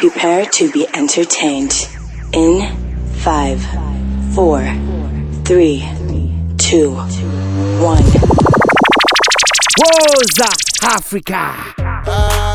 Prepare 0.00 0.44
to 0.44 0.70
be 0.70 0.86
entertained. 0.92 1.88
In 2.34 2.76
five, 3.24 3.58
four, 4.34 4.60
three, 5.46 5.80
two, 6.58 6.90
one. 7.80 8.04
Woza 9.80 10.52
Africa. 10.82 11.74
Ah. 11.80 12.47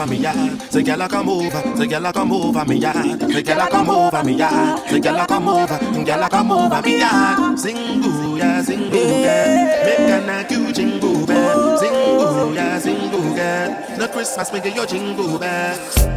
Over 0.00 0.10
me 0.10 0.16
yard, 0.18 0.62
say 0.72 0.82
girl 0.82 1.02
I 1.02 1.08
come 1.08 1.28
over, 1.28 1.76
say 1.76 1.86
girl 1.86 2.06
I 2.06 2.12
come 2.12 2.32
over 2.32 2.64
me 2.64 2.76
yard, 2.76 3.20
say 3.20 3.42
girl 3.42 3.60
I 3.60 3.68
come 3.70 3.90
over 3.90 4.24
me 4.24 4.32
yard, 4.32 4.88
say 4.88 5.00
girl 5.00 5.16
I 5.16 5.26
come 5.26 5.48
over, 5.48 5.74
mm, 5.74 6.06
girl 6.06 6.24
I 6.24 6.28
come 6.28 6.52
over 6.52 6.82
me 6.82 6.98
yard. 6.98 7.58
Sing 7.58 8.00
boo 8.00 8.36
ya, 8.38 8.62
sing 8.62 8.88
boo 8.90 8.98
girl, 8.98 9.84
make 9.84 9.98
a 9.98 10.26
knock 10.26 10.74
jingle 10.74 11.26
bell, 11.26 11.78
sing 11.78 11.92
boo 11.92 12.54
ya, 12.54 12.78
sing 12.78 13.10
boo 13.10 13.34
girl. 13.34 13.98
No 13.98 14.08
Christmas, 14.08 14.52
make 14.52 14.74
your 14.74 14.86
jingle 14.86 15.38
bells. 15.38 16.09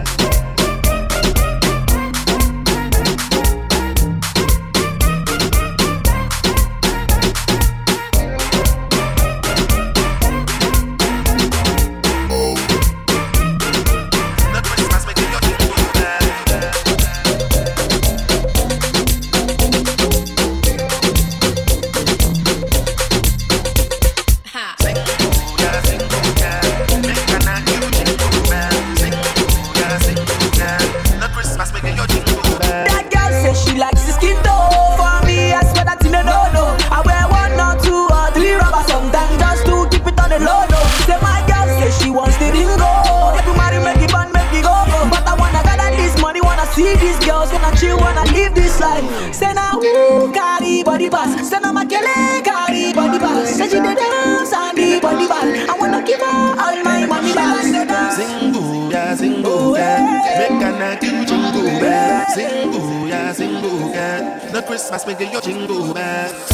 No 64.53 64.61
Christmas, 64.61 65.07
make 65.07 65.19
your 65.19 65.41
jingle 65.41 65.91
bells. 65.95 66.51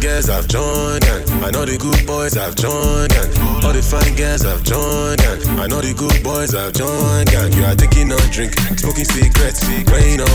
Girls 0.00 0.28
I've 0.28 0.48
joined, 0.48 1.04
and 1.04 1.44
I 1.44 1.50
know 1.52 1.64
the 1.64 1.78
good 1.78 2.04
boys 2.08 2.36
I've 2.36 2.56
joined, 2.56 3.12
and 3.14 3.30
all 3.62 3.72
the 3.72 3.80
fine 3.80 4.16
girls 4.16 4.44
I've 4.44 4.64
joined, 4.64 5.22
and 5.22 5.60
I 5.60 5.68
know 5.68 5.80
the 5.80 5.94
good 5.94 6.24
boys 6.24 6.56
I've 6.56 6.74
joined, 6.74 7.30
gang. 7.30 7.52
You 7.54 7.62
are 7.62 7.76
taking 7.76 8.08
no 8.08 8.18
drink, 8.34 8.58
smoking 8.74 9.06
cigarettes, 9.06 9.61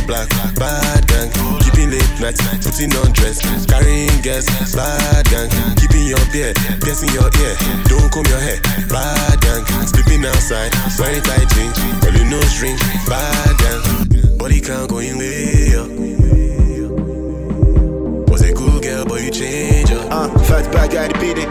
black, 0.07 0.29
bad 0.55 1.05
gang. 1.07 1.29
Keeping 1.59 1.91
late 1.91 2.19
nights, 2.19 2.39
putting 2.63 2.95
on 3.03 3.11
dress, 3.11 3.43
carrying 3.67 4.21
gas, 4.23 4.47
bad 4.73 5.27
gang. 5.29 5.51
Keeping 5.75 6.07
your 6.07 6.23
beard, 6.31 6.55
piercing 6.81 7.11
your 7.11 7.27
ear, 7.43 7.55
don't 7.91 8.09
comb 8.09 8.25
your 8.31 8.39
hair, 8.39 8.59
bad 8.87 9.37
gang. 9.43 9.63
Sleeping 9.85 10.25
outside, 10.25 10.71
wearing 10.97 11.21
tight 11.21 11.47
jeans, 11.53 11.77
rolling 12.01 12.29
no 12.31 12.39
string, 12.47 12.77
bad 13.05 13.53
gang. 13.59 14.37
Body 14.39 14.61
count 14.61 14.89
going 14.89 15.17
way 15.19 15.75
up. 15.75 15.91
Was 18.31 18.41
a 18.41 18.53
good 18.53 18.81
girl, 18.81 19.05
but 19.05 19.21
you 19.21 19.31
change 19.31 19.91
up. 19.91 20.07
Uh, 20.09 20.39
fat 20.47 20.71
bad 20.71 20.91
guy, 20.91 21.07
the 21.07 21.13
PD. 21.19 21.43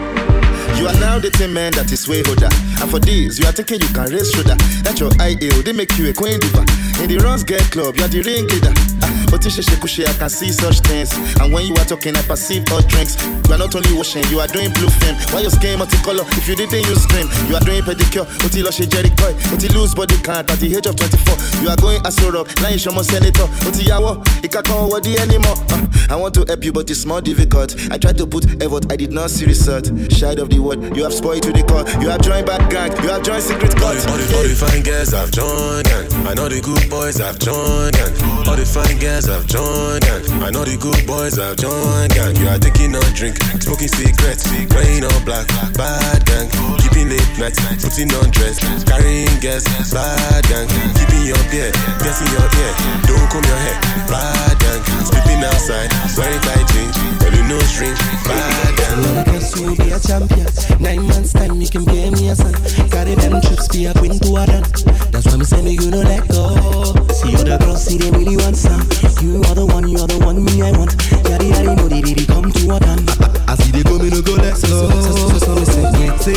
You 0.79 0.87
are 0.87 0.99
now 0.99 1.17
the 1.17 1.29
dating 1.29 1.53
man 1.53 1.73
that 1.73 1.91
is 1.91 2.07
way 2.07 2.21
older. 2.27 2.49
And 2.81 2.89
for 2.89 2.99
this, 2.99 3.39
you 3.39 3.45
are 3.45 3.51
thinking 3.51 3.81
you 3.81 3.89
can 3.93 4.13
raise 4.13 4.31
shoulder. 4.31 4.55
That's 4.83 4.99
your 4.99 5.11
ideal, 5.19 5.61
they 5.63 5.73
make 5.73 5.97
you 5.97 6.09
a 6.09 6.13
queen 6.13 6.39
diva. 6.39 6.76
In 6.99 7.09
the 7.09 7.19
runs 7.23 7.43
get 7.43 7.61
club, 7.71 7.95
you 7.95 8.03
are 8.03 8.07
the 8.07 8.21
ring 8.23 8.47
leader. 8.47 8.96
But 9.29 9.43
she 9.43 10.05
I 10.05 10.13
can 10.13 10.29
see 10.29 10.51
such 10.51 10.79
things. 10.81 11.11
And 11.39 11.53
when 11.53 11.65
you 11.65 11.73
are 11.75 11.85
talking, 11.85 12.15
I 12.15 12.21
perceive 12.21 12.63
all 12.71 12.81
drinks. 12.81 13.15
You 13.47 13.53
are 13.53 13.57
not 13.57 13.75
only 13.75 13.93
washing, 13.93 14.23
you 14.29 14.39
are 14.39 14.47
doing 14.47 14.71
blue 14.73 14.89
film. 15.01 15.15
Why 15.33 15.41
your 15.41 15.51
skin 15.51 15.79
multicolor? 15.79 16.23
If 16.37 16.47
you 16.47 16.55
didn't, 16.55 16.85
you 16.85 16.95
scream. 16.95 17.27
You 17.49 17.55
are 17.55 17.63
doing 17.63 17.83
pedicure, 17.83 18.27
until 18.43 18.71
she 18.71 18.85
jerry 18.85 19.11
But 19.17 19.61
you 19.63 19.69
lose 19.69 19.95
body 19.95 20.15
count 20.21 20.51
at 20.51 20.59
the 20.59 20.67
age 20.75 20.85
of 20.85 20.95
24. 20.95 21.63
You 21.63 21.69
are 21.69 21.77
going 21.77 22.05
as 22.05 22.17
a 22.23 22.31
rock, 22.31 22.47
now 22.61 22.69
you 22.69 22.77
show 22.77 22.91
more 22.91 23.03
senator. 23.03 23.47
Until 23.65 23.83
yawo, 23.83 24.43
it 24.43 24.51
can't 24.51 24.65
come 24.65 24.89
the 24.89 25.17
anymore. 25.19 25.57
Uh, 25.71 26.13
I 26.13 26.15
want 26.15 26.33
to 26.35 26.45
help 26.45 26.63
you, 26.63 26.71
but 26.71 26.89
it's 26.89 27.05
more 27.05 27.21
difficult. 27.21 27.75
I 27.91 27.97
tried 27.97 28.17
to 28.17 28.27
put 28.27 28.45
effort, 28.61 28.91
I 28.91 28.95
did 28.95 29.11
not 29.11 29.29
see 29.29 29.45
result. 29.45 29.87
Shade 30.11 30.39
of 30.39 30.49
the 30.49 30.59
word, 30.59 30.95
you 30.95 31.03
have 31.03 31.13
spoiled 31.13 31.43
to 31.43 31.51
the 31.51 31.63
core. 31.63 31.83
You 32.01 32.09
have 32.09 32.21
joined 32.21 32.45
bad 32.45 32.69
gang, 32.71 32.91
you 33.03 33.09
have 33.09 33.23
joined 33.23 33.43
secret 33.43 33.75
cult. 33.75 33.97
All 33.97 34.03
the, 34.03 34.11
all 34.11 34.17
the, 34.17 34.37
all 34.37 34.43
the 34.47 34.55
fine 34.55 34.83
girls 34.83 35.13
I've 35.13 35.31
joined, 35.31 35.87
and 35.87 36.27
I 36.27 36.33
know 36.33 36.47
the 36.47 36.61
good 36.61 36.89
boys 36.89 37.19
I've 37.19 37.39
joined, 37.39 37.95
and 37.97 38.47
all 38.47 38.55
the 38.55 38.65
fine 38.65 38.99
girls 38.99 39.16
players 39.17 39.25
have 39.33 39.47
joined 39.47 40.01
gang. 40.01 40.43
I 40.43 40.49
know 40.51 40.63
the 40.63 40.77
good 40.77 41.07
boys 41.07 41.37
have 41.37 41.57
joined 41.57 42.13
gang. 42.13 42.35
You 42.37 42.47
are 42.49 42.59
taking 42.59 42.93
a 42.93 43.01
drink, 43.17 43.37
smoking 43.61 43.89
cigarettes, 43.89 44.45
playing 44.69 45.03
all 45.03 45.21
black, 45.25 45.47
bad 45.73 46.21
gang. 46.25 46.47
Keeping 46.77 47.09
late 47.09 47.25
nights, 47.41 47.57
putting 47.81 48.13
on 48.13 48.29
dress, 48.29 48.61
carrying 48.85 49.33
guests, 49.41 49.69
bad 49.93 50.43
gang. 50.45 50.67
Keeping 50.69 51.25
your 51.25 51.41
beer, 51.49 51.71
piercing 51.97 52.29
your 52.29 52.45
ear, 52.45 52.73
don't 53.09 53.25
comb 53.33 53.45
your 53.45 53.61
hair, 53.65 53.77
bad 54.05 54.53
gang. 54.61 54.81
Sleeping 55.01 55.41
outside, 55.49 55.89
wearing 56.13 56.41
tight 56.45 56.65
jeans, 56.69 56.97
only 57.25 57.41
no 57.49 57.57
string, 57.65 57.97
bad 58.27 58.71
gang. 58.77 58.97
Lord, 59.01 59.17
I 59.17 59.23
guess 59.33 59.49
you 59.57 59.73
be 59.75 59.87
a 59.91 59.99
champion. 59.99 60.47
Nine 60.77 61.03
months 61.09 61.33
time, 61.33 61.57
you 61.57 61.69
can 61.69 61.85
pay 61.85 62.09
me 62.11 62.29
a 62.29 62.35
son. 62.35 62.53
Carry 62.89 63.15
them 63.15 63.41
trips, 63.41 63.67
be 63.69 63.85
a 63.85 63.93
queen 63.97 64.19
to 64.19 64.29
a 64.37 64.45
done. 64.45 64.65
That's 65.09 65.25
why 65.25 65.37
me 65.37 65.45
say 65.45 65.61
me 65.61 65.73
you 65.73 65.89
know 65.89 66.05
let 66.05 66.27
go. 66.29 66.93
See 67.09 67.33
other 67.33 67.57
girls, 67.57 67.85
see 67.85 67.97
they 67.97 68.11
really 68.11 68.37
want 68.37 68.55
some. 68.55 68.85
You 69.21 69.41
are 69.43 69.55
the 69.55 69.65
one, 69.65 69.87
you 69.87 69.97
are 69.99 70.07
the 70.07 70.19
one 70.25 70.43
me 70.43 70.61
I 70.61 70.71
want. 70.77 70.91
Yadi 71.27 71.51
yadi 71.51 71.75
know 71.75 71.87
the 71.87 72.01
baby 72.01 72.25
come 72.25 72.51
to 72.51 72.75
a 72.75 72.79
tan. 72.79 72.99
I 73.47 73.55
see 73.55 73.71
they 73.71 73.83
go, 73.83 73.97
me 73.97 74.09
no 74.09 74.21
go 74.21 74.35
that 74.37 74.57
slow. 74.57 74.89
Say, 74.89 75.65
say, 75.65 75.65
say, 75.65 76.35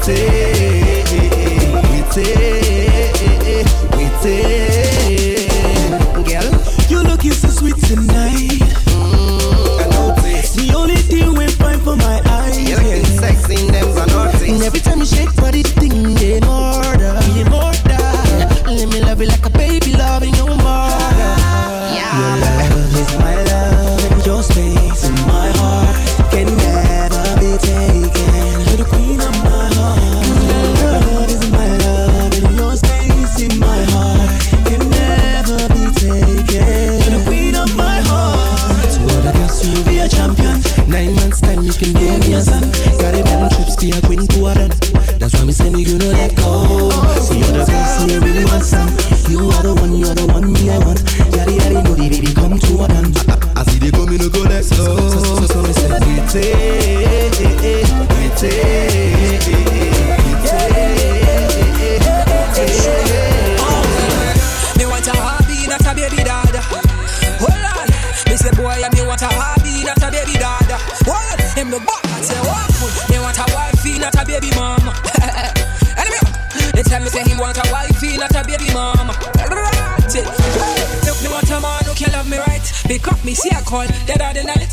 say, 0.02 1.40
say, 4.20 5.46
girl, 6.24 6.48
you 6.88 6.98
lookin' 7.08 7.32
so 7.32 7.48
sweet 7.48 7.76
tonight. 7.86 8.60
Mm, 8.90 10.24
it's 10.38 10.54
the 10.54 10.72
only 10.76 10.96
thing 10.96 11.34
we 11.34 11.46
find 11.48 11.80
for 11.82 11.96
my 11.96 12.20
eyes. 12.26 13.18
Sexy, 13.18 13.56
them's 13.70 13.96
a 13.96 14.06
naughty. 14.06 14.50
In 14.50 14.62
every 14.62 14.80
time 14.80 14.98
we 15.00 15.06
shake. 15.06 15.39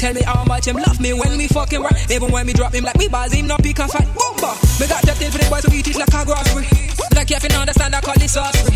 tell 0.08 0.14
me 0.14 0.22
how 0.24 0.44
much 0.46 0.68
him 0.68 0.78
love 0.78 1.00
me 1.00 1.14
when 1.14 1.38
we 1.38 1.48
fucking 1.48 1.82
right. 1.82 2.12
Even 2.12 2.32
when 2.32 2.46
we 2.46 2.54
drop 2.54 2.74
him 2.74 2.84
like 2.84 2.98
we 2.98 3.08
balls, 3.08 3.34
him 3.34 3.48
not 3.48 3.62
pick 3.62 3.80
a 3.80 3.88
fight. 3.88 4.08
Boomba! 4.16 4.80
Me 4.80 4.88
got 4.88 5.04
that 5.04 5.18
thing 5.18 5.32
for 5.32 5.38
the 5.38 5.50
boys 5.50 5.64
who 5.66 5.74
eat 5.74 5.88
it 5.88 5.98
like 5.98 6.14
a 6.14 6.26
grocery. 6.26 6.68
Like 7.16 7.30
you 7.30 7.40
can 7.40 7.52
understand, 7.54 7.96
I 7.96 8.02
call 8.02 8.16
this 8.16 8.38
us. 8.38 8.67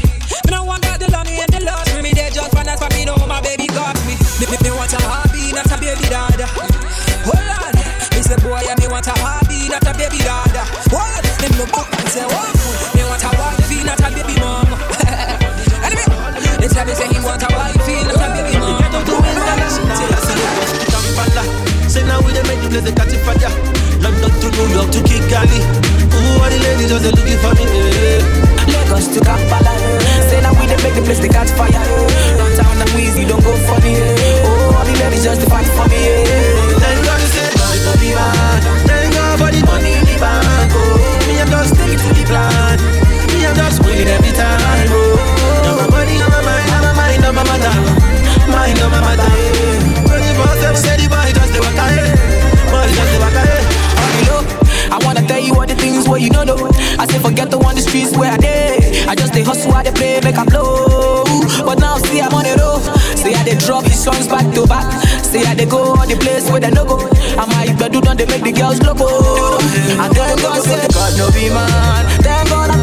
just 27.00 27.06
looking 27.16 27.38
for 27.40 27.54
me. 27.56 27.64
Eh. 27.64 28.20
Lagos 28.68 29.08
to 29.16 29.20
Kampala, 29.22 29.72
eh. 29.72 30.30
say 30.30 30.42
now 30.42 30.52
we 30.60 30.68
dey 30.68 30.76
make 30.84 30.94
the 30.96 31.02
place 31.02 31.20
they 31.20 31.30
catch 31.30 31.50
fire. 31.52 31.72
Eh. 31.72 32.21
on 57.72 57.76
the 57.76 57.82
streets 57.82 58.12
where 58.18 58.30
I 58.30 58.36
live, 58.36 59.08
I 59.08 59.16
just 59.16 59.32
they 59.34 59.44
hustle, 59.44 59.72
I 59.72 59.84
play, 59.84 60.20
make 60.20 60.36
I 60.36 60.44
blow. 60.44 61.24
But 61.64 61.80
now 61.80 61.96
see 61.98 62.20
I'm 62.20 62.34
on 62.34 62.44
the 62.44 62.60
road. 62.60 62.84
See 63.16 63.34
I 63.34 63.44
they 63.44 63.56
drop 63.56 63.86
these 63.86 64.04
songs 64.04 64.28
back 64.28 64.44
to 64.56 64.68
back. 64.68 64.92
See 65.24 65.40
I 65.40 65.56
they 65.56 65.66
go 65.66 65.96
on 65.96 66.10
the 66.10 66.18
place 66.18 66.52
where 66.52 66.60
they 66.60 66.70
no 66.70 66.84
go. 66.84 67.00
And 67.00 67.48
my 67.48 67.72
I 67.72 67.88
do 67.88 68.02
not 68.02 68.18
they 68.18 68.26
make 68.26 68.44
the 68.44 68.52
girls 68.52 68.84
loco. 68.84 69.08
I 70.04 70.12
thank 70.12 70.42
God, 70.42 70.62
say 70.68 70.84
God 70.92 71.16
no 71.18 71.32
be 71.32 71.48
man. 71.48 72.04
Then 72.22 72.46
God. 72.48 72.72
I 72.72 72.81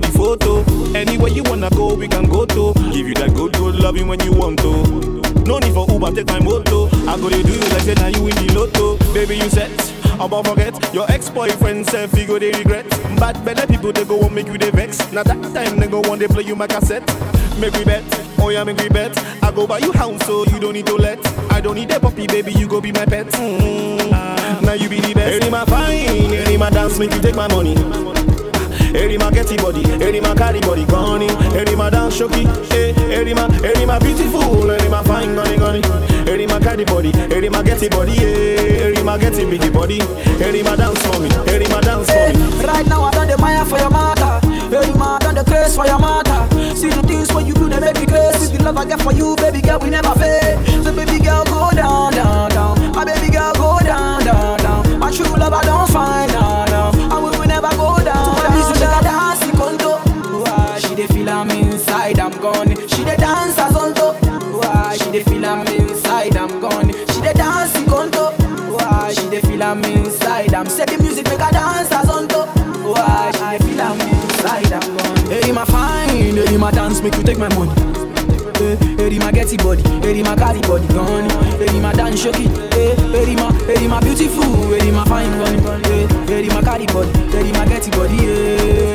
for 0.00 0.06
the 0.06 0.18
photo. 0.18 0.98
Anywhere 0.98 1.30
you 1.30 1.42
wanna 1.44 1.70
go, 1.70 1.94
we 1.94 2.08
can 2.08 2.24
go 2.24 2.44
to. 2.46 2.72
Give 2.92 3.08
you 3.08 3.14
that 3.14 3.34
good, 3.34 3.52
good 3.54 3.76
loving 3.76 4.08
when 4.08 4.20
you 4.20 4.32
want 4.32 4.58
to. 4.60 4.72
No 5.44 5.58
need 5.58 5.72
for 5.74 5.86
Uber, 5.90 6.12
take 6.12 6.26
my 6.26 6.40
moto. 6.40 6.86
I 7.08 7.16
go 7.16 7.28
to 7.28 7.42
do 7.42 7.52
you 7.52 7.60
like 7.70 7.82
say 7.82 7.94
now 7.94 8.08
you 8.08 8.26
in 8.28 8.34
the 8.34 8.54
lotto. 8.54 8.96
Baby, 9.12 9.36
you 9.36 9.50
set. 9.50 9.70
About 10.20 10.46
forget 10.46 10.74
your 10.92 11.10
ex-boyfriend 11.10 11.86
self, 11.86 12.12
you 12.16 12.26
go 12.26 12.38
they 12.38 12.52
regret. 12.52 12.88
Bad 13.18 13.42
better 13.44 13.66
people 13.66 13.92
they 13.92 14.04
go 14.04 14.20
and 14.20 14.34
make 14.34 14.46
you 14.46 14.58
they 14.58 14.70
vex. 14.70 15.10
Now 15.12 15.22
that 15.22 15.42
time 15.54 15.78
they 15.78 15.88
go 15.88 16.00
one 16.00 16.18
they 16.18 16.28
play 16.28 16.44
you 16.44 16.54
my 16.54 16.66
cassette. 16.66 17.06
Make 17.58 17.74
we 17.74 17.84
bet, 17.84 18.04
oh 18.38 18.50
yeah, 18.50 18.64
make 18.64 18.78
we 18.78 18.88
bet. 18.88 19.16
I 19.42 19.50
go 19.50 19.66
buy 19.66 19.78
you 19.78 19.92
house 19.92 20.24
so 20.26 20.44
you 20.46 20.60
don't 20.60 20.74
need 20.74 20.86
to 20.86 20.94
let. 20.94 21.18
I 21.50 21.60
don't 21.60 21.74
need 21.74 21.90
a 21.90 21.98
puppy, 22.00 22.26
baby, 22.26 22.52
you 22.52 22.68
go 22.68 22.80
be 22.80 22.92
my 22.92 23.06
pet. 23.06 23.26
Mm-hmm. 23.28 24.12
Uh, 24.12 24.60
now 24.60 24.72
you 24.74 24.88
be 24.88 25.00
the 25.00 25.14
best. 25.14 25.42
Any 25.42 25.50
my 25.50 25.64
fine, 25.64 26.32
any 26.34 26.56
my 26.56 26.70
dance, 26.70 26.98
make 26.98 27.12
you 27.12 27.20
take 27.20 27.34
my 27.34 27.48
money. 27.48 27.74
Every 28.94 29.18
man 29.18 29.32
get 29.32 29.48
body, 29.62 29.84
every 30.02 30.20
man 30.20 30.36
carry 30.36 30.60
body 30.60 30.84
gone 30.86 31.22
Every 31.56 31.76
man 31.76 31.92
dance 31.92 32.18
shoki, 32.18 32.46
eh, 32.72 32.94
every 33.14 33.34
man, 33.34 33.52
every 33.64 33.86
man 33.86 34.00
beautiful, 34.00 34.70
every 34.70 34.88
man 34.88 35.04
fine 35.04 35.34
gone 35.34 35.58
gone 35.58 36.02
Every 36.28 36.46
man 36.46 36.62
carry 36.62 36.84
body, 36.84 37.12
every 37.14 37.48
man 37.48 37.64
get 37.64 37.90
body, 37.90 38.16
eh, 38.18 38.86
every 38.86 39.02
man 39.02 39.18
get 39.18 39.34
big 39.50 39.72
body. 39.72 40.00
Every 40.40 40.62
man 40.62 40.78
dance 40.78 41.02
for 41.06 41.18
me, 41.20 41.28
every 41.50 41.66
man 41.68 41.82
dance 41.82 42.10
for 42.10 42.28
me. 42.30 42.64
Right 42.64 42.86
now 42.86 43.02
I 43.02 43.10
done 43.10 43.28
the 43.28 43.36
fire 43.38 43.64
for 43.64 43.78
your 43.78 43.90
mother. 43.90 44.40
Every 44.74 44.94
man 44.94 45.18
done 45.20 45.34
the 45.34 45.44
grace 45.44 45.74
for 45.74 45.86
your 45.86 45.98
mother. 45.98 46.46
See 46.76 46.90
the 46.90 47.02
things 47.02 47.32
when 47.32 47.46
you 47.46 47.54
do, 47.54 47.68
they 47.68 47.80
make 47.80 47.98
me 47.98 48.06
grace 48.06 48.38
With 48.40 48.52
the 48.52 48.64
love 48.64 48.76
I 48.76 48.84
get 48.84 49.00
for 49.02 49.12
you, 49.12 49.34
baby 49.36 49.60
girl, 49.60 49.78
we 49.80 49.90
never 49.90 50.14
fade. 50.14 50.58
So 50.84 50.94
baby 50.94 51.18
girl, 51.18 51.44
go 51.44 51.70
down, 51.74 52.12
down, 52.12 52.50
down. 52.50 52.92
My 52.94 53.04
baby 53.04 53.30
girl, 53.32 53.52
go 53.54 53.78
down, 53.80 54.24
down, 54.24 54.58
down. 54.58 54.98
My 54.98 55.10
true 55.10 55.26
love 55.36 55.52
I 55.52 55.62
don't 55.64 55.90
find 55.90 56.29
I'm 69.70 69.84
inside 69.84 70.52
I'm 70.52 70.66
Say 70.66 70.84
the 70.84 70.98
music 70.98 71.26
make 71.26 71.38
a 71.38 71.48
dancers 71.52 72.10
on 72.10 72.26
top. 72.26 72.48
Why 72.82 73.30
I 73.38 73.56
feel 73.58 73.80
I'm 73.80 74.00
inside 74.00 74.72
I'm 74.72 74.96
gone. 74.96 75.30
Hey, 75.30 75.52
my 75.52 75.64
fine. 75.64 76.08
Hey, 76.08 76.56
my 76.56 76.72
dance 76.72 77.00
make 77.00 77.14
you 77.14 77.22
take 77.22 77.38
my 77.38 77.48
money. 77.54 77.70
Hey, 78.58 78.74
hey, 78.98 79.18
my 79.20 79.30
getty 79.30 79.56
body. 79.58 79.82
Hey, 80.02 80.24
my 80.24 80.34
carry 80.34 80.60
body 80.62 80.88
gone. 80.88 81.30
Hey, 81.60 81.78
my 81.78 81.92
dance 81.92 82.20
shoki. 82.20 82.50
Hey, 82.74 82.96
hey, 82.96 83.36
my, 83.36 83.52
hey, 83.70 83.86
my 83.86 84.00
beautiful. 84.00 84.42
Hey, 84.74 84.90
my 84.90 85.04
fine 85.04 85.30
gone. 85.38 85.84
Hey, 85.84 86.06
hey, 86.26 86.48
my 86.48 86.62
carry 86.62 86.86
body. 86.86 87.12
Hey, 87.30 87.52
my 87.52 87.64
getty 87.64 87.90
body 87.92 88.16
Hey. 88.16 88.89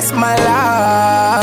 That's 0.00 0.12
my 0.12 0.34
life. 0.34 1.39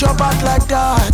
your 0.00 0.14
back 0.14 0.42
like 0.42 0.66
that. 0.68 1.09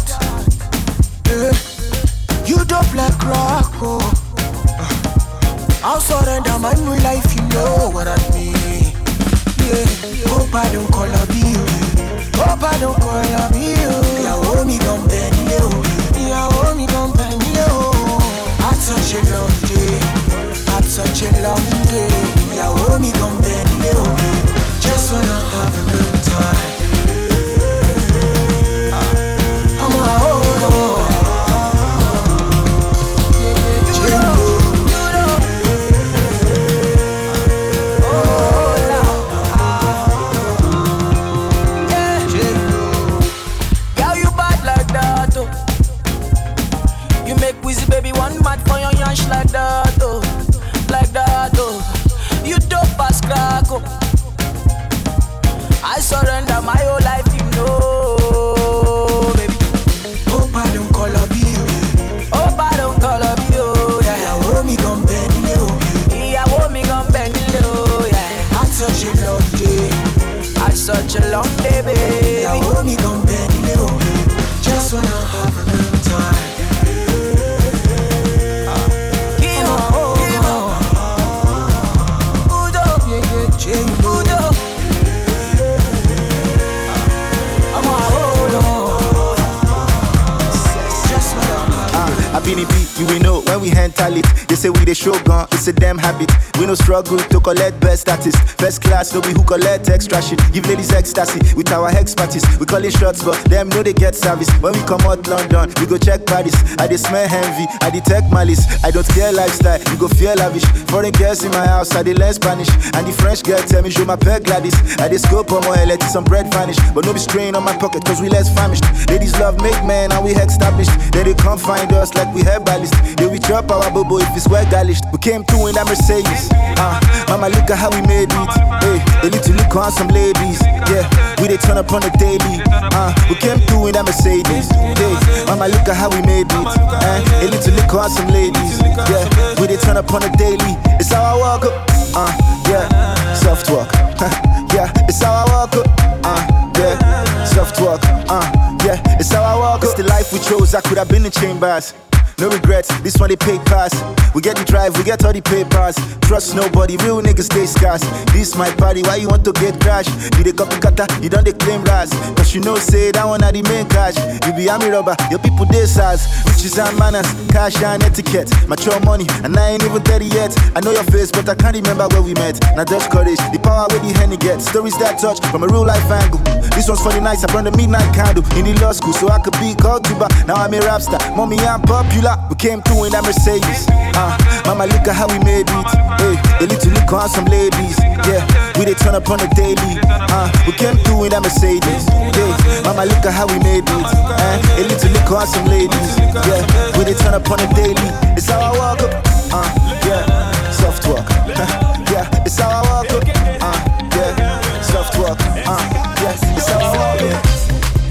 Class, 99.06 99.14
no 99.14 99.20
be 99.20 99.32
who 99.36 99.44
collect 99.44 99.88
extra 99.88 100.20
shit. 100.22 100.40
Give 100.52 100.66
ladies 100.66 100.92
ecstasy 100.92 101.40
with 101.54 101.70
our 101.72 101.88
expertise. 101.88 102.44
We 102.58 102.66
call 102.66 102.84
it 102.84 102.92
shots, 102.92 103.22
but 103.22 103.36
them 103.48 103.68
know 103.68 103.82
they 103.82 103.92
get 103.92 104.14
service. 104.14 104.48
When 104.60 104.72
we 104.72 104.80
come 104.86 105.00
out 105.02 105.26
London, 105.26 105.72
we 105.80 105.86
go 105.86 105.98
check 105.98 106.26
Paris. 106.26 106.54
I 106.78 106.86
dey 106.86 106.96
smell 106.96 107.26
envy, 107.30 107.66
I 107.80 107.90
detect 107.90 108.30
malice. 108.32 108.62
I 108.84 108.90
don't 108.90 109.06
care 109.08 109.32
lifestyle, 109.32 109.80
you 109.90 109.96
go 109.98 110.08
feel 110.08 110.34
lavish. 110.34 110.64
Foreign 110.90 111.12
girls 111.12 111.44
in 111.44 111.50
my 111.52 111.66
house, 111.66 111.94
I 111.94 112.02
dey 112.02 112.14
learn 112.14 112.34
Spanish. 112.34 112.68
And 112.94 113.06
the 113.06 113.12
French 113.12 113.42
girl 113.42 113.58
tell 113.62 113.82
me 113.82 113.90
show 113.90 114.04
my 114.04 114.16
peg 114.16 114.44
Gladys. 114.44 114.74
I 115.00 115.08
dey 115.08 115.18
scope 115.18 115.52
on 115.52 115.62
my 115.62 115.84
let 115.84 116.02
some 116.02 116.24
bread 116.24 116.52
vanish. 116.52 116.78
But 116.94 117.04
no 117.04 117.12
be 117.12 117.18
strain 117.20 117.54
on 117.54 117.64
my 117.64 117.76
pocket, 117.76 118.04
cause 118.04 118.20
we 118.20 118.28
less 118.28 118.52
famished. 118.54 118.84
Ladies 119.08 119.32
love 119.38 119.60
make 119.62 119.78
man, 119.84 120.12
and 120.12 120.24
we 120.24 120.32
established. 120.32 120.90
Then 121.12 121.24
they 121.26 121.34
come 121.34 121.58
find 121.58 121.92
us 121.92 122.14
like 122.14 122.32
we 122.34 122.42
have 122.42 122.62
herbalist. 122.62 122.94
Then 123.16 123.30
we 123.30 123.38
drop 123.38 123.70
our 123.70 123.90
bobo 123.90 124.18
if 124.18 124.28
it's 124.36 124.48
well 124.48 124.64
garnished. 124.70 125.04
We 125.12 125.18
came 125.18 125.44
through 125.44 125.68
in 125.68 125.74
that 125.74 125.86
Mercedes. 125.86 126.48
Uh, 126.78 127.00
mama, 127.28 127.48
look 127.48 127.68
at 127.70 127.78
how 127.78 127.90
we 127.90 128.00
made 128.06 128.28
it. 128.32 128.48
Hey, 128.82 128.95
they 129.22 129.30
need 129.30 129.42
to 129.44 129.52
look 129.52 129.74
on 129.76 129.92
some 129.92 130.08
ladies. 130.08 130.60
Yeah, 130.90 131.04
we 131.40 131.48
they 131.48 131.56
turn 131.56 131.78
up 131.78 131.92
on 131.92 132.02
the 132.02 132.10
daily. 132.18 132.62
Uh, 132.70 133.12
we 133.28 133.36
came 133.36 133.58
through 133.66 133.88
in 133.88 133.92
that 133.94 134.04
Mercedes. 134.04 134.68
Hey, 134.70 135.44
mama, 135.46 135.68
look 135.68 135.86
at 135.88 135.96
how 135.96 136.10
we 136.10 136.20
made 136.22 136.46
it. 136.46 136.52
Uh, 136.54 137.20
they 137.40 137.50
need 137.50 137.62
to 137.62 137.72
look 137.72 137.92
on 137.94 138.10
some 138.10 138.28
ladies. 138.28 138.78
Yeah, 138.82 139.26
we 139.60 139.66
they 139.66 139.76
turn 139.76 139.96
up 139.96 140.12
on 140.12 140.22
the 140.22 140.30
daily. 140.36 140.74
It's 141.00 141.12
how 141.12 141.22
I 141.22 141.34
walk 141.36 141.64
up. 141.64 141.74
Uh, 142.14 142.32
yeah, 142.68 142.86
soft 143.34 143.68
walk. 143.70 143.92
yeah, 144.74 144.90
it's 145.08 145.22
how 145.22 145.32
I 145.32 145.44
walk 145.50 145.74
up. 145.76 145.86
Uh, 146.24 146.42
yeah, 146.78 147.44
soft 147.44 147.80
walk. 147.80 148.00
Uh, 148.28 148.46
yeah, 148.84 149.00
it's 149.18 149.32
how 149.32 149.42
I 149.42 149.56
walk 149.56 149.82
up. 149.82 149.84
It's 149.84 149.94
the 149.94 150.04
life 150.04 150.32
we 150.32 150.38
chose. 150.40 150.74
I 150.74 150.80
could 150.80 150.98
have 150.98 151.08
been 151.08 151.24
in 151.24 151.32
chambers. 151.32 151.94
No 152.38 152.50
regrets, 152.50 152.88
this 153.00 153.16
one 153.16 153.30
they 153.30 153.36
pay 153.36 153.58
pass. 153.64 153.96
We 154.34 154.42
get 154.42 154.56
the 154.56 154.64
drive, 154.64 154.94
we 154.98 155.04
get 155.04 155.24
all 155.24 155.32
the 155.32 155.40
papers. 155.40 155.96
Trust 156.28 156.54
nobody, 156.54 156.98
real 156.98 157.22
niggas 157.22 157.48
stay 157.48 157.64
scarce. 157.64 158.04
This 158.34 158.54
my 158.56 158.68
party, 158.76 159.02
why 159.02 159.16
you 159.16 159.28
want 159.28 159.42
to 159.46 159.52
get 159.52 159.80
crash? 159.80 160.04
You 160.36 160.44
the 160.44 160.52
copy 160.52 160.76
cutter, 160.76 161.08
you 161.22 161.30
don't 161.30 161.44
they 161.44 161.54
claim 161.54 161.82
ras. 161.84 162.12
Cause 162.36 162.54
you 162.54 162.60
know, 162.60 162.76
say 162.76 163.10
that 163.12 163.24
one 163.24 163.42
are 163.42 163.52
the 163.52 163.62
main 163.62 163.88
cash. 163.88 164.20
You 164.44 164.52
be 164.52 164.68
army 164.68 164.92
robber, 164.92 165.16
your 165.30 165.38
people 165.40 165.64
they 165.64 165.86
size. 165.86 166.28
Riches 166.44 166.76
and 166.76 166.92
manners, 166.98 167.24
cash 167.48 167.80
and 167.80 168.04
etiquette. 168.04 168.52
Mature 168.68 169.00
money, 169.00 169.24
and 169.40 169.56
I 169.56 169.72
ain't 169.72 169.84
even 169.84 170.02
30 170.02 170.26
yet. 170.26 170.52
I 170.76 170.80
know 170.84 170.92
your 170.92 171.08
face, 171.08 171.32
but 171.32 171.48
I 171.48 171.54
can't 171.54 171.76
remember 171.76 172.04
where 172.12 172.20
we 172.20 172.34
met. 172.34 172.60
Now 172.76 172.84
just 172.84 173.08
courage, 173.08 173.40
the 173.48 173.60
power 173.64 173.88
where 173.88 174.00
the 174.04 174.12
henny 174.12 174.36
gets. 174.36 174.68
Stories 174.68 174.98
that 174.98 175.16
touch 175.16 175.40
from 175.48 175.64
a 175.64 175.68
real 175.72 175.86
life 175.86 176.04
angle. 176.12 176.44
This 176.76 176.84
one's 176.84 177.00
for 177.00 177.16
the 177.16 177.20
nights, 177.22 177.44
I 177.44 177.52
burn 177.52 177.64
the 177.64 177.72
midnight 177.72 178.12
candle 178.12 178.44
in 178.60 178.68
the 178.68 178.76
law 178.84 178.92
school, 178.92 179.14
so 179.14 179.32
I 179.32 179.40
could 179.40 179.56
be 179.56 179.72
called 179.72 180.04
to. 180.04 180.14
Now 180.44 180.60
I'm 180.60 180.74
a 180.74 180.80
rap 180.84 181.00
star, 181.00 181.22
mommy, 181.32 181.56
I'm 181.60 181.80
popular. 181.80 182.25
We 182.26 182.56
came 182.58 182.82
through 182.82 183.06
in 183.06 183.12
that 183.14 183.22
Mercedes. 183.22 183.86
Uh, 184.18 184.34
mama, 184.66 184.90
look 184.90 185.06
at 185.06 185.14
how 185.14 185.30
we 185.30 185.38
made 185.46 185.62
it. 185.62 185.86
Hey, 186.18 186.34
they 186.58 186.74
to 186.74 186.90
look 186.90 187.06
on 187.14 187.30
some 187.30 187.46
ladies. 187.46 187.94
Yeah, 188.26 188.42
we 188.74 188.82
they 188.82 188.98
turn 188.98 189.14
up 189.14 189.30
on 189.30 189.38
the 189.38 189.46
daily. 189.54 190.02
Uh, 190.10 190.50
we 190.66 190.74
came 190.74 190.98
through 191.06 191.30
in 191.30 191.30
that 191.30 191.46
Mercedes. 191.46 192.02
Hey, 192.34 192.50
mama, 192.82 193.06
look 193.06 193.22
at 193.22 193.30
how 193.30 193.46
we 193.46 193.62
made 193.62 193.86
it. 193.86 194.02
Uh, 194.10 194.58
they 194.74 194.90
need 194.90 194.98
to 194.98 195.08
look 195.14 195.30
on 195.30 195.46
some 195.46 195.70
ladies. 195.70 196.18
Yeah, 196.50 196.66
we 196.98 197.06
they 197.06 197.14
turn 197.14 197.30
up 197.30 197.46
on 197.46 197.62
the 197.62 197.70
daily. 197.78 198.08
It's 198.34 198.50
how 198.50 198.58
I 198.58 198.74
walk 198.74 199.06
up. 199.06 199.14
Uh, 199.54 199.70
yeah, 200.02 200.26
soft 200.74 201.06
walk. 201.06 201.30
yeah, 202.10 202.26
it's 202.42 202.58
how 202.58 202.74
I 202.74 202.82
walk 202.90 203.10
up. 203.14 203.22
Uh, 203.62 203.78
yeah, 204.18 204.82
soft 204.82 205.14
walk. 205.14 205.38
Uh, 205.62 205.78
yeah, 206.26 206.34
it's 206.58 206.66
how 206.66 206.82
I 206.82 206.90
walk 206.90 207.22
up. 207.22 207.38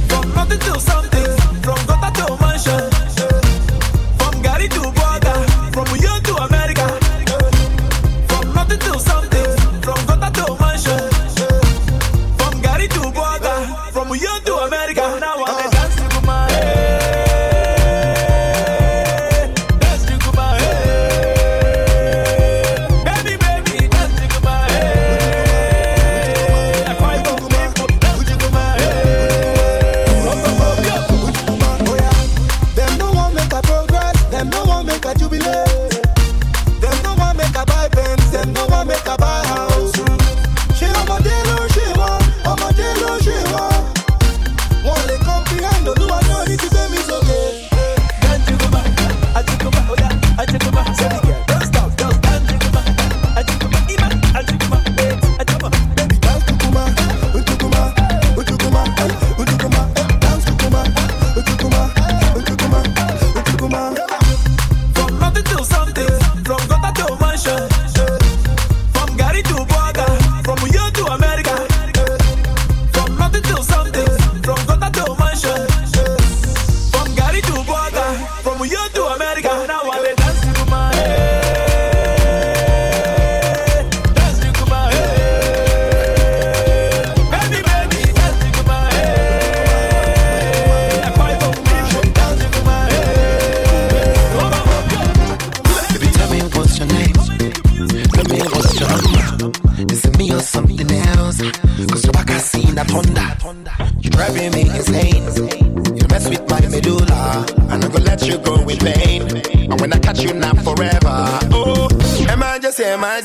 From 0.07 0.23
nothing 0.31 0.63
to 0.71 0.79
something, 0.79 1.35
from 1.67 1.83
gutter 1.83 2.15
to 2.31 2.44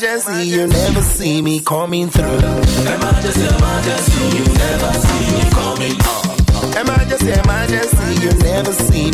emergency, 0.02 0.48
you 0.48 0.66
never 0.66 1.02
see 1.02 1.42
me 1.42 1.60
coming 1.60 2.08
through. 2.08 2.24
Emergency, 2.24 3.44
emergency, 3.44 4.38
you 4.38 4.44
never 4.54 4.92
see 4.94 5.26
me 5.36 5.50
coming. 5.50 5.96
Emergency, 6.80 7.32
emergency, 7.32 8.24
you 8.24 8.32
never 8.38 8.72
see 8.72 9.09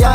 yo. 0.00 0.10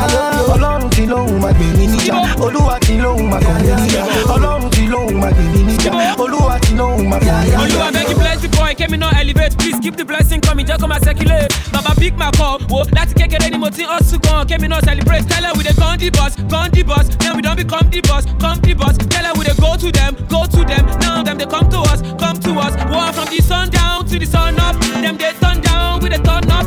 Ọlọ́run 0.54 0.90
ti 0.90 1.06
lóhùn 1.06 1.40
máa 1.42 1.52
gbè 1.52 1.66
mí 1.78 1.88
níjà. 1.88 2.16
Olúwa 2.46 2.80
ti 2.80 2.94
lóhùn 2.98 3.30
máa 3.32 3.40
kàn 3.40 3.62
mí 3.62 3.72
níjà. 3.82 4.02
Ọlọ́run 4.34 4.70
ti 4.72 4.82
lóhùn 4.88 5.20
máa 5.22 5.32
gbè 5.32 5.44
mí 5.54 5.62
níjà. 5.68 5.92
Olúwa 6.18 6.60
ti 6.62 6.74
lóhùn 6.76 7.10
máa 7.10 7.20
kàn 7.20 7.44
mí 7.44 7.50
níjà. 7.50 7.60
Olúwa 7.64 7.92
beg 7.94 8.10
you 8.10 8.16
bless 8.18 8.42
the 8.42 8.48
boy, 8.50 8.74
kémi 8.76 8.98
náà 8.98 9.12
elevate, 9.22 9.56
please 9.58 9.80
keep 9.82 9.96
the 9.98 10.06
blessing 10.06 10.42
coming, 10.42 10.66
jẹ́ 10.68 10.78
kó 10.80 10.88
máa 10.88 11.00
circulate. 11.00 11.54
Bàbá 11.72 11.94
big 12.00 12.18
man 12.18 12.32
kọ̀ 12.32 12.60
wo 12.70 12.84
láti 12.96 13.14
kékeré 13.14 13.50
ni 13.52 13.58
mo 13.58 13.70
ti 13.70 13.84
ń 13.84 13.88
hustle 13.88 14.20
gan, 14.24 14.46
kémi 14.48 14.68
náà 14.68 14.82
celebrate. 14.86 15.26
Tẹ́lẹ̀ 15.30 15.58
we 15.58 15.64
dey 15.64 15.74
gun 15.74 15.98
the 16.00 16.10
boss, 16.12 16.34
gun 16.52 16.70
the 16.72 16.84
boss, 16.84 17.06
then 17.20 17.36
we 17.36 17.42
don 17.42 17.56
become 17.56 17.88
the 17.92 18.02
boss, 18.02 18.26
come 18.42 18.60
the 18.62 18.74
boss. 18.74 18.96
Tẹ́lẹ̀ 18.98 19.38
we 19.38 19.44
dey 19.46 19.56
go 19.60 19.76
to 19.78 19.92
them, 19.92 20.16
go 20.30 20.46
to 20.46 20.64
them, 20.66 20.86
now 21.02 21.24
them 21.24 21.38
dey 21.38 21.46
come 21.46 21.68
to 21.70 21.80
us, 21.92 22.02
come 22.20 22.38
to 22.40 22.52
us. 22.60 22.74
War 22.92 23.12
from 23.14 23.28
the 23.34 23.42
sun 23.42 23.70
down 23.70 24.06
to 24.08 24.20
the 24.20 24.26
sun 24.26 24.60
up, 24.60 24.76
them 25.02 25.16
dey 25.18 25.34
turn 25.42 25.62
down, 25.62 26.00
we 26.02 26.10
dey 26.10 26.18
turn 26.24 26.44
up. 26.52 26.66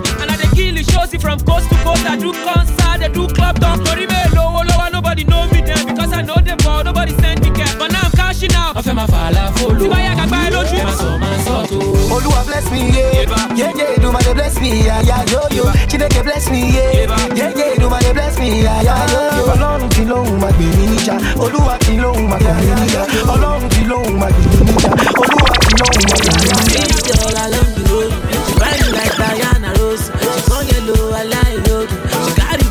And 1.02 1.10
I 1.10 1.16
dey 1.16 1.18
kill 1.18 1.36
the 1.36 1.38
shows 1.38 1.38
from 1.38 1.38
coast 1.40 1.68
to 1.68 1.76
coast, 1.82 2.06
I 2.06 2.16
do 2.16 2.32
concert, 2.32 3.00
they 3.00 3.08
do 3.08 3.26
club 3.34 3.58
down. 3.58 3.78
Torí 3.84 4.06
mi 4.06 4.14
lówó 4.34 4.62
lọ́wọ́, 4.64 4.92
nobody 4.92 5.24
know 5.24 5.46
me 5.50 5.60
then, 5.62 5.86
because 5.86 6.12
I 6.12 6.22
know 6.22 6.36
them 6.36 6.58
ball, 6.58 6.84
nobody 6.84 7.12
send 7.20 7.40
me 7.42 7.50
care. 7.50 7.74
But 7.78 7.90
now 7.92 8.00
I'm 8.04 8.12
cashing 8.12 8.54
out. 8.54 8.76
Ọ̀fẹ́ 8.76 8.94
máa 8.94 9.06
fà 9.06 9.20
á 9.26 9.30
láfolo. 9.34 9.78
Tí 9.80 9.88
báyà 9.88 10.14
kàgbá 10.18 10.38
ẹ 10.46 10.50
lójú. 10.54 10.76
Ẹ 10.78 10.84
máa 10.84 10.96
sọ, 11.00 11.18
máa 11.22 11.38
sọ 11.46 11.54
tó. 11.70 11.78
Olúwa 12.14 12.40
bless 12.46 12.66
me, 12.70 12.80
yeah, 12.94 13.58
yeah, 13.58 13.72
yeah. 13.78 13.96
Do 14.02 14.12
my 14.12 14.22
bless 14.34 14.54
me, 14.62 14.70
yeah, 14.86 15.00
yeah, 15.08 15.22
yo 15.32 15.40
yo. 15.56 15.64
Chineke 15.90 16.22
bless 16.22 16.46
me, 16.50 16.60
yeah, 16.76 16.92
yeah, 17.38 17.50
yeah. 17.58 17.74
Do 17.80 17.86
my 17.90 18.00
bless 18.14 18.38
me, 18.38 18.48
yeah, 18.62 18.82
yeah, 18.86 19.12
yo 19.12 19.20
yo. 19.36 19.42
Ọlọ́run 19.52 19.88
ti 19.94 20.02
lóhùn 20.10 20.38
máa 20.42 20.52
gbè 20.56 20.66
mí 20.76 20.84
níjà. 20.92 21.14
Olúwa 21.44 21.74
ti 21.84 21.92
lóhùn 22.02 22.26
máa 22.30 22.38
kàn 22.44 22.54
mí 22.60 22.72
níjà. 22.80 23.02
Ọlọ́run 23.34 23.68
ti 23.72 23.80
lóhùn 23.90 24.14
máa 24.20 24.30
gbè 24.30 24.42
mí 24.50 24.56
níjà. 24.68 24.90
Olúwa 25.22 25.50
ti 25.62 25.70
lóhùn 25.80 26.04
máa 26.06 26.22
gbè 26.22 26.78
mí 26.78 26.86
níjà. 26.86 27.51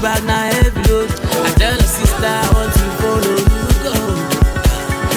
Bag 0.01 0.23
heavy 0.53 0.81
load. 0.89 1.09
I 1.45 1.49
tell 1.61 1.77
her 1.77 1.87
sister 1.97 2.25
I 2.25 2.47
want 2.55 2.73
to 2.73 2.85
follow 2.99 3.37
you 3.53 3.65
go. 3.85 3.93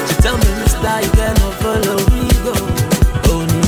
She 0.09 0.15
tell 0.23 0.37
me 0.37 0.51
Mister 0.61 0.95
you 1.05 1.11
cannot 1.19 1.55
follow 1.63 1.99
me 2.13 2.23
go. 2.45 2.55
Oh 3.33 3.43
no, 3.49 3.61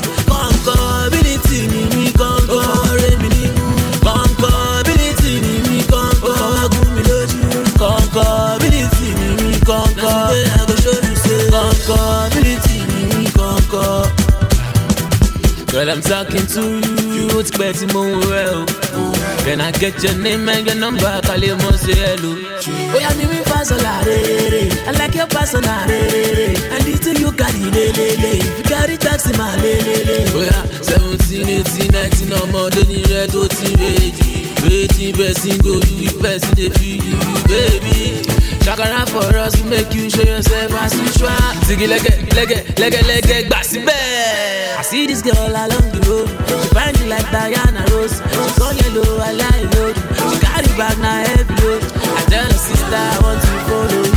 ni 1.94 2.04
ni 5.44 5.54
mi 5.68 5.78
kọ́ńkọ́ 5.90 6.36
ọ̀gùn 6.64 6.88
mi 6.94 7.02
lójú. 7.08 7.40
Ni 9.42 9.52
kọ́ńkọ́. 9.68 10.14
I 10.56 10.62
go 10.68 10.74
show 10.84 10.98
you 11.06 11.16
say 11.24 11.42
concability 11.88 12.78
ni 12.90 13.00
mi 13.16 13.24
kọ́ńkọ́. 13.38 13.88
Girl, 15.72 15.90
I'm 15.90 16.00
talking 16.00 16.46
to 16.54 16.62
you. 16.84 16.95
Ti 17.46 17.52
pẹ́ 17.58 17.72
tí 17.78 17.86
mo 17.92 18.02
ń 18.04 18.12
rẹ̀ 18.30 18.48
o. 18.58 18.64
Can 19.46 19.60
I 19.60 19.70
get 19.80 20.02
your 20.02 20.14
name 20.24 20.48
and 20.48 20.66
your 20.66 20.74
number? 20.76 21.20
Kálí 21.26 21.48
mo 21.62 21.70
ṣe 21.82 21.94
hello. 21.94 22.32
Bóyá 22.92 23.10
mi 23.18 23.24
mi 23.30 23.38
fa 23.50 23.58
sọ̀la 23.68 24.02
rere. 24.06 24.62
I 24.88 24.90
like 24.98 25.14
your 25.14 25.28
persona 25.28 25.74
rere. 25.88 26.48
And 26.74 26.82
the 26.86 26.94
thing 27.02 27.20
you 27.22 27.30
carry 27.32 27.62
lelele. 27.74 28.32
You 28.58 28.64
carry 28.70 28.96
taxi 28.96 29.32
ma 29.38 29.48
lelele. 29.62 30.18
Bóyá 30.34 30.58
seventeen 30.82 31.48
eighteen 31.48 31.90
nineteen 31.94 32.30
ọmọdé 32.42 32.82
ní 32.90 32.98
rẹ̀ 33.10 33.26
tó 33.32 33.46
ti 33.48 33.68
rèjì. 33.80 34.32
Wetin 34.66 35.12
person 35.16 35.58
go 35.62 35.78
do 35.78 35.94
if 36.06 36.18
person 36.20 36.54
dey 36.58 36.70
feel 36.70 37.04
you, 37.04 37.18
baby. 37.46 38.22
Shakara 38.64 39.06
for 39.08 39.30
us 39.38 39.52
to 39.54 39.64
make 39.70 39.94
you 39.94 40.10
show 40.10 40.22
yourself 40.26 40.72
as 40.82 40.92
you 40.98 41.08
try. 41.18 41.54
Ziggy 41.66 41.86
lẹ́gẹ̀ 41.86 42.14
lẹ́gẹ̀ 42.36 42.60
lẹ́gẹ̀ 42.80 43.02
lẹ́gẹ̀ 43.10 43.38
gbà 43.48 43.60
síbẹ̀. 43.70 44.45
See 44.86 45.04
this 45.04 45.20
girl 45.20 45.34
along 45.50 45.90
the 45.90 46.00
road. 46.06 46.28
She 46.62 46.68
find 46.70 46.94
me 47.00 47.06
like 47.08 47.28
Diana 47.32 47.84
Rose. 47.90 48.22
She 48.22 48.50
come 48.54 48.76
yellow 48.76 49.02
low, 49.02 49.18
I 49.18 49.32
lie 49.32 49.66
low. 49.74 49.90
She 50.30 50.38
carry 50.38 50.70
back 50.78 50.96
now 51.02 51.26
heavy 51.26 51.54
load. 51.58 51.82
I 51.82 52.22
tell 52.30 52.46
her 52.46 52.52
sister 52.54 52.94
I 52.94 53.18
want 53.18 53.42
to 53.42 53.50
follow 53.66 54.06
you. 54.06 54.14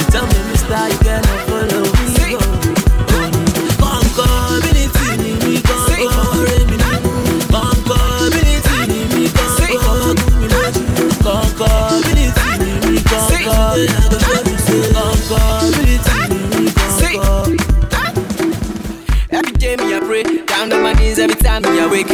She 0.00 0.04
tell 0.08 0.24
me, 0.24 0.38
Mister, 0.48 0.88
you 0.88 0.98
cannot 1.04 1.35
every 21.26 21.42
time 21.42 21.62
me 21.62 21.80
awake. 21.80 22.06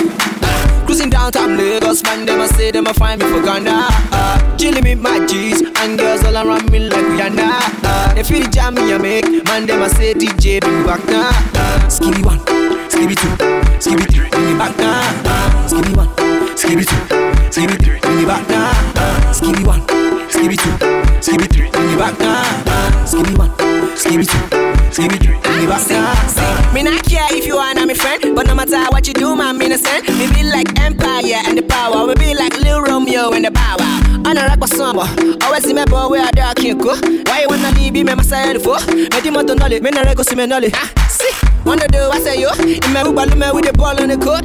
Cruising 0.87 1.11
downtown 1.11 1.57
Lagos, 1.57 2.03
man, 2.03 2.25
them 2.25 2.41
I 2.41 2.47
say 2.47 2.71
them 2.71 2.87
I 2.87 2.93
find 2.95 3.21
me 3.21 3.29
for 3.29 3.43
Ghana. 3.43 3.89
Uh, 4.11 4.57
chilling 4.57 4.85
with 4.85 5.01
my 5.01 5.25
G's 5.27 5.61
and 5.81 5.99
girls 5.99 6.25
all 6.25 6.37
around 6.37 6.71
me 6.73 6.89
like 6.89 7.05
Rihanna. 7.13 7.49
Uh, 7.85 8.15
they 8.15 8.23
feel 8.23 8.43
the 8.43 8.49
jam 8.49 8.75
me 8.75 8.93
I 8.93 8.99
make, 8.99 9.25
man, 9.45 9.67
them 9.67 9.83
I 9.83 9.89
say 9.89 10.15
DJ 10.15 10.61
bring 10.61 10.85
back 10.87 11.05
now. 11.07 11.29
Uh, 11.29 11.89
skibby 11.89 12.25
one, 12.25 12.39
skibby 12.89 13.15
two, 13.21 13.29
skibby 13.85 14.07
three, 14.11 14.29
bring 14.31 14.47
me 14.53 14.59
back 14.59 14.77
now. 14.79 15.01
Uh, 15.29 15.69
skibby 15.69 15.97
one, 15.97 16.09
skibby 16.57 16.85
two, 16.89 17.03
skibby 17.53 17.77
three, 17.85 18.01
bring 18.01 18.17
me 18.17 18.25
back 18.25 18.49
now. 18.49 18.71
Uh, 18.97 19.33
skibby 19.33 19.67
one, 19.67 19.81
skibby 20.33 20.57
two, 20.57 20.75
skibby 21.21 21.47
three, 21.53 21.71
bring 21.71 21.87
me 21.91 21.97
back 21.97 22.19
now. 22.19 22.43
Uh, 22.67 23.05
skibby 23.05 23.37
one, 23.39 23.51
skibby 23.95 24.27
two, 24.27 24.52
what 29.03 29.09
you 29.09 29.15
do, 29.15 29.35
my 29.35 29.51
innocent. 29.51 30.09
Me 30.17 30.29
be 30.33 30.45
like 30.45 30.79
Empire 30.79 31.43
and 31.47 31.59
the 31.59 31.63
power. 31.63 32.07
We 32.07 32.15
be 32.15 32.35
like 32.35 32.57
Lil 32.61 32.83
Romeo 32.83 33.33
and 33.33 33.45
the 33.45 33.51
power. 33.51 33.83
On 34.29 34.37
a 34.37 34.47
rock 34.47 34.61
with 34.61 34.71
samba, 34.71 35.09
always 35.45 35.65
see 35.65 35.73
me 35.73 35.85
boy 35.87 36.09
where 36.09 36.25
I 36.25 36.31
dark 36.31 36.59
can't 36.59 36.81
go. 36.81 36.95
Why 37.27 37.41
you 37.43 37.49
wanna 37.49 37.73
leave 37.73 37.95
me, 37.95 38.05
my 38.05 38.23
side 38.23 38.63
for? 38.63 38.79
Me 38.87 39.09
di 39.21 39.31
moto 39.31 39.55
nolly, 39.55 39.81
me 39.81 39.91
na 39.91 40.03
rego 40.05 40.25
see 40.25 40.37
me. 40.37 40.47
Ah, 40.75 41.52
see, 41.63 41.69
wanna 41.69 41.89
do 41.89 41.99
I 42.11 42.19
say 42.21 42.41
yo? 42.41 42.51
In 42.59 42.93
me 42.93 43.01
uba 43.01 43.27
me 43.37 43.51
with 43.53 43.65
the 43.67 43.73
ball 43.77 44.01
on 44.01 44.09
the 44.09 44.17
court. 44.17 44.45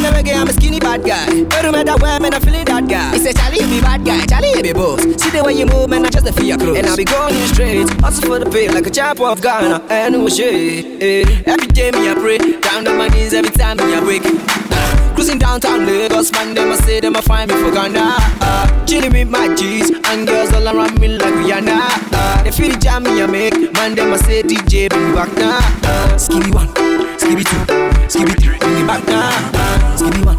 Never 0.00 0.22
get 0.22 0.36
I'm 0.36 0.48
a 0.48 0.52
skinny 0.52 0.80
bad 0.80 1.04
guy. 1.04 1.26
Every 1.56 1.70
man 1.72 1.86
that 1.86 2.00
way, 2.00 2.18
man 2.18 2.34
I 2.34 2.40
feeling 2.40 2.64
that 2.64 2.88
guy. 2.88 3.12
He 3.12 3.18
say 3.18 3.32
Charlie, 3.32 3.60
you 3.60 3.66
be 3.68 3.80
bad 3.80 4.04
guy, 4.04 4.24
Charlie, 4.26 4.50
you 4.56 4.62
be 4.62 4.72
boss. 4.72 5.00
See 5.02 5.30
the 5.30 5.42
way 5.44 5.52
you 5.54 5.66
move, 5.66 5.90
man, 5.90 6.06
I 6.06 6.10
just 6.10 6.26
a 6.26 6.32
fear 6.32 6.56
clothes. 6.56 6.78
And 6.78 6.86
I 6.86 6.96
be 6.96 7.04
going 7.04 7.34
in 7.34 7.46
straight, 7.48 7.88
hustle 8.00 8.26
for 8.28 8.38
the 8.38 8.50
pay 8.50 8.68
like 8.68 8.86
a 8.86 8.90
champ 8.90 9.20
of 9.20 9.40
Ghana. 9.42 9.84
And 9.90 10.14
no 10.14 10.28
shit. 10.28 11.02
eh. 11.02 11.42
Every 11.46 11.66
day 11.68 11.90
me 11.90 12.08
I 12.08 12.14
pray, 12.14 12.38
down 12.60 12.86
on 12.86 12.96
my 12.96 13.08
knees 13.08 13.34
every 13.34 13.50
time 13.50 13.76
me 13.76 13.94
I 13.94 14.00
wake. 14.04 15.09
Cruising 15.20 15.38
downtown 15.38 15.84
Lagos, 15.84 16.32
man, 16.32 16.54
them 16.54 16.72
I 16.72 16.76
say 16.76 16.98
them 16.98 17.14
I 17.14 17.20
find 17.20 17.50
me 17.50 17.56
for 17.62 17.70
Ghana. 17.70 18.16
Uh, 18.40 18.86
chilling 18.86 19.12
with 19.12 19.28
my 19.28 19.54
G's 19.54 19.90
and 19.90 20.26
girls 20.26 20.50
all 20.54 20.66
around 20.66 20.98
me 20.98 21.08
like 21.08 21.34
Rihanna. 21.34 21.76
Uh, 22.10 22.42
they 22.42 22.50
feel 22.50 22.72
the 22.72 22.78
jam 22.78 23.02
me 23.02 23.20
I 23.20 23.26
make, 23.26 23.52
man, 23.74 23.94
them 23.94 24.14
I 24.14 24.16
say 24.16 24.42
DJ 24.42 24.88
bring 24.88 25.14
back 25.14 25.30
now. 25.34 25.58
Uh, 25.84 26.16
skibby 26.16 26.54
one, 26.54 26.68
skibby 27.20 27.44
two, 27.44 27.60
skibby 28.08 28.32
three, 28.40 28.56
bring 28.56 28.74
me 28.80 28.86
back 28.86 29.06
now. 29.06 29.28
Uh, 29.52 29.94
skibby 29.94 30.24
one, 30.24 30.38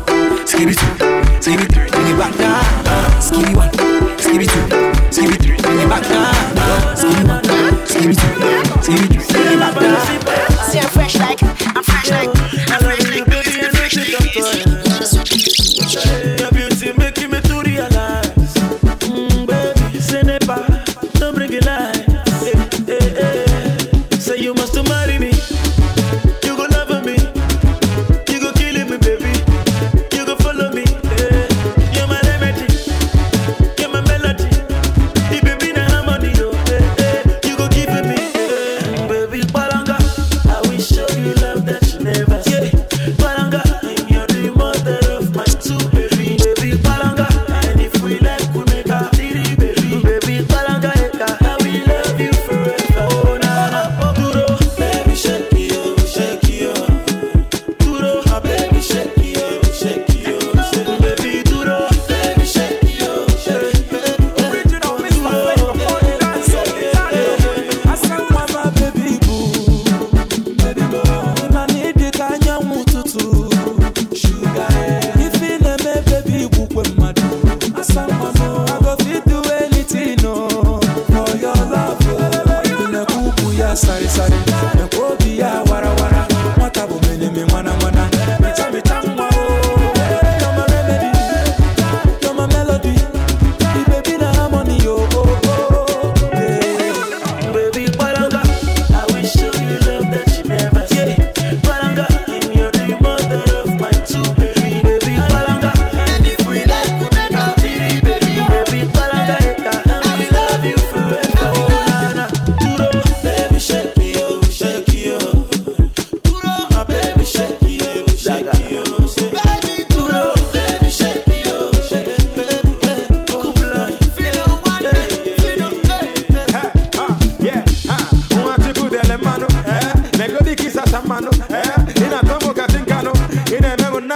skibby 0.50 0.74
two, 0.74 0.90
skibby 1.38 1.66
three, 1.72 1.88
bring 1.92 2.04
me 2.04 2.18
back 2.18 2.36
now. 2.40 2.58
Uh, 2.90 3.22
skibby 3.22 3.56
one, 3.56 3.70
skibby 4.18 4.48
two, 4.50 4.66
skibby 5.14 5.38
three, 5.44 5.58
bring 5.62 5.78
me 5.78 5.86
back 5.86 6.10
now. 6.10 6.32
Uh, 6.58 6.96
skibby 6.98 7.28
one, 7.30 7.44
skibby 7.86 8.16
two, 8.18 8.34
skibby 8.82 9.22
three, 9.22 9.31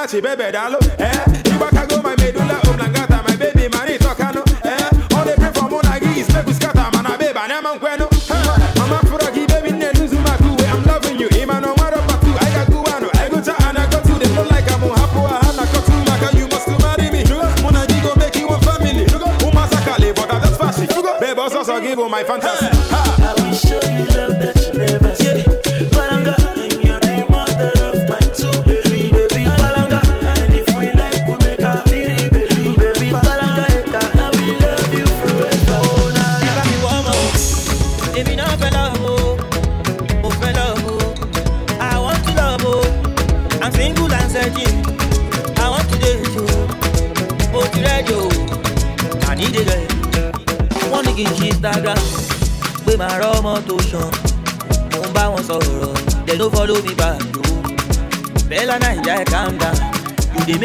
nachi 0.06 0.22
bebe 0.22 0.52
dalo, 0.52 0.78
eh, 1.00 1.26
ibaka 1.50 1.88
go 1.90 2.00
my 2.02 2.16
medulla 2.18 2.60
oblongata, 2.70 3.24
my 3.28 3.36
baby 3.38 3.68
mani 3.70 3.98
tokano, 3.98 4.44
eh, 4.64 5.18
all 5.18 5.26
they 5.26 5.34
pray 5.36 5.52
for 5.52 5.68
monagi 5.68 6.18
is 6.18 6.32
make 6.32 6.46
we 6.46 6.54
scatter, 6.54 6.86
man, 6.94 7.06
a 7.08 7.18
baby, 7.18 7.34
na 7.48 7.60
man 7.62 7.80
kweno, 7.80 8.06
eh, 8.30 8.74
mama 8.78 9.00
furagi, 9.10 9.48
baby, 9.48 9.72
ne 9.72 9.90
luzu 9.94 10.18
makuwe, 10.22 10.64
I'm 10.70 10.84
loving 10.86 11.20
you, 11.20 11.28
imano 11.30 11.76
maro 11.78 11.98
patu, 12.06 12.30
I 12.40 12.50
got 12.54 12.68
guano, 12.68 13.10
I 13.16 13.30
go 13.30 13.42
to 13.42 13.54
and 13.68 13.78
I 13.80 13.90
go 13.90 14.00
to, 14.00 14.14
they 14.20 14.28
flow 14.30 14.44
like 14.44 14.72
I'm 14.72 14.84
on 14.84 14.96
hapu, 14.96 15.26
I 15.26 15.40
hana 15.44 15.66
kotu, 15.74 15.94
maka, 16.06 16.38
you 16.38 16.48
must 16.50 16.68
marry 16.68 17.10
me, 17.10 17.24
monagi 17.64 18.00
go 18.04 18.14
make 18.16 18.36
you 18.36 18.48
one 18.48 18.62
family, 18.62 19.06
umasakale, 19.42 20.14
but 20.16 20.28
that's 20.30 20.58
fashion, 20.58 20.88
baby, 21.20 21.40
also 21.40 21.82
give 21.82 21.98
you 21.98 22.10
my 22.10 22.24
fantasy, 22.24 22.68
I 22.70 23.34
will 23.42 23.54
show 23.56 23.82
you 23.90 24.06
love 24.14 24.38
that 24.40 24.55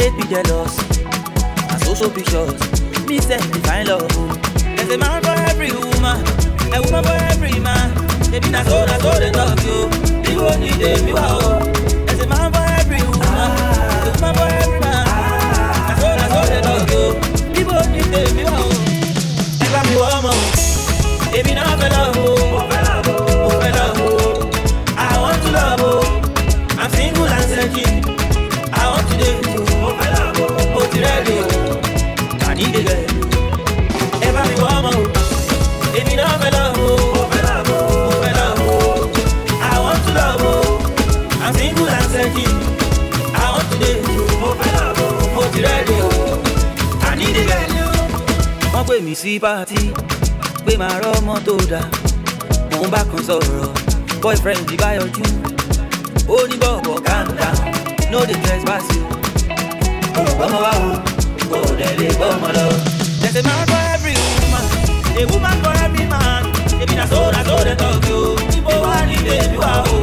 make 0.01 0.17
me 0.17 0.25
jealous. 0.33 0.75
I 1.71 1.77
so 1.85 1.95
so 1.95 2.11
pictures. 2.11 2.57
Me 3.07 3.21
say 3.21 3.37
me 3.53 3.61
find 3.69 3.89
love. 3.89 4.09
There's 4.77 4.91
a 4.91 4.99
man 4.99 5.23
for 5.23 5.37
every 5.51 5.73
woman, 5.73 6.25
a 6.75 6.81
woman 6.85 7.05
for 7.05 7.19
every 7.33 7.59
man. 7.61 7.89
Baby 8.31 8.49
na 8.51 8.63
so 8.65 8.85
na 8.87 8.97
so 8.99 9.13
they 9.21 9.31
talk 9.31 9.61
yo. 9.65 9.91
People 10.25 10.57
need 10.59 10.81
them 10.81 11.07
you 11.09 11.17
are. 11.17 11.70
Sí 49.23 49.39
pàtí 49.39 49.77
pé 50.67 50.77
màá 50.77 50.99
rọ́mọ 51.03 51.35
tó 51.47 51.53
dáa. 51.71 51.85
Mò 52.71 52.79
ń 52.87 52.91
bá 52.95 53.01
kan 53.11 53.23
sọ̀rọ̀ 53.29 53.69
boyfriend 54.23 54.61
bí 54.69 54.77
bá 54.83 54.89
yọjú. 54.99 55.23
Ó 56.29 56.37
ní 56.49 56.57
bọ̀bọ̀ 56.63 57.01
down 57.07 57.27
no 58.13 58.19
dey 58.29 58.39
trespass 58.45 58.85
you. 58.95 59.03
Ọmọ 60.45 60.59
wa 60.65 60.73
o, 60.87 60.91
kò 61.51 61.59
dẹ̀ 61.79 61.93
lè 62.01 62.09
gbọ́mọ 62.19 62.49
lọ. 62.57 62.67
There's 63.21 63.37
a 63.37 63.43
man 63.49 63.67
for 63.71 63.81
every 63.95 64.15
woman, 64.41 64.67
a 65.21 65.23
woman 65.33 65.57
for 65.65 65.75
every 65.85 66.07
man. 66.13 66.43
Ebi 66.83 66.95
na 67.01 67.05
so 67.11 67.31
na 67.35 67.41
so 67.49 67.57
dey 67.67 67.77
talk 67.81 68.05
yo. 68.09 68.19
Ibo 68.59 68.75
wa 68.85 68.97
ni 69.09 69.17
baby 69.27 69.57
wa 69.63 69.73
o. 69.95 69.97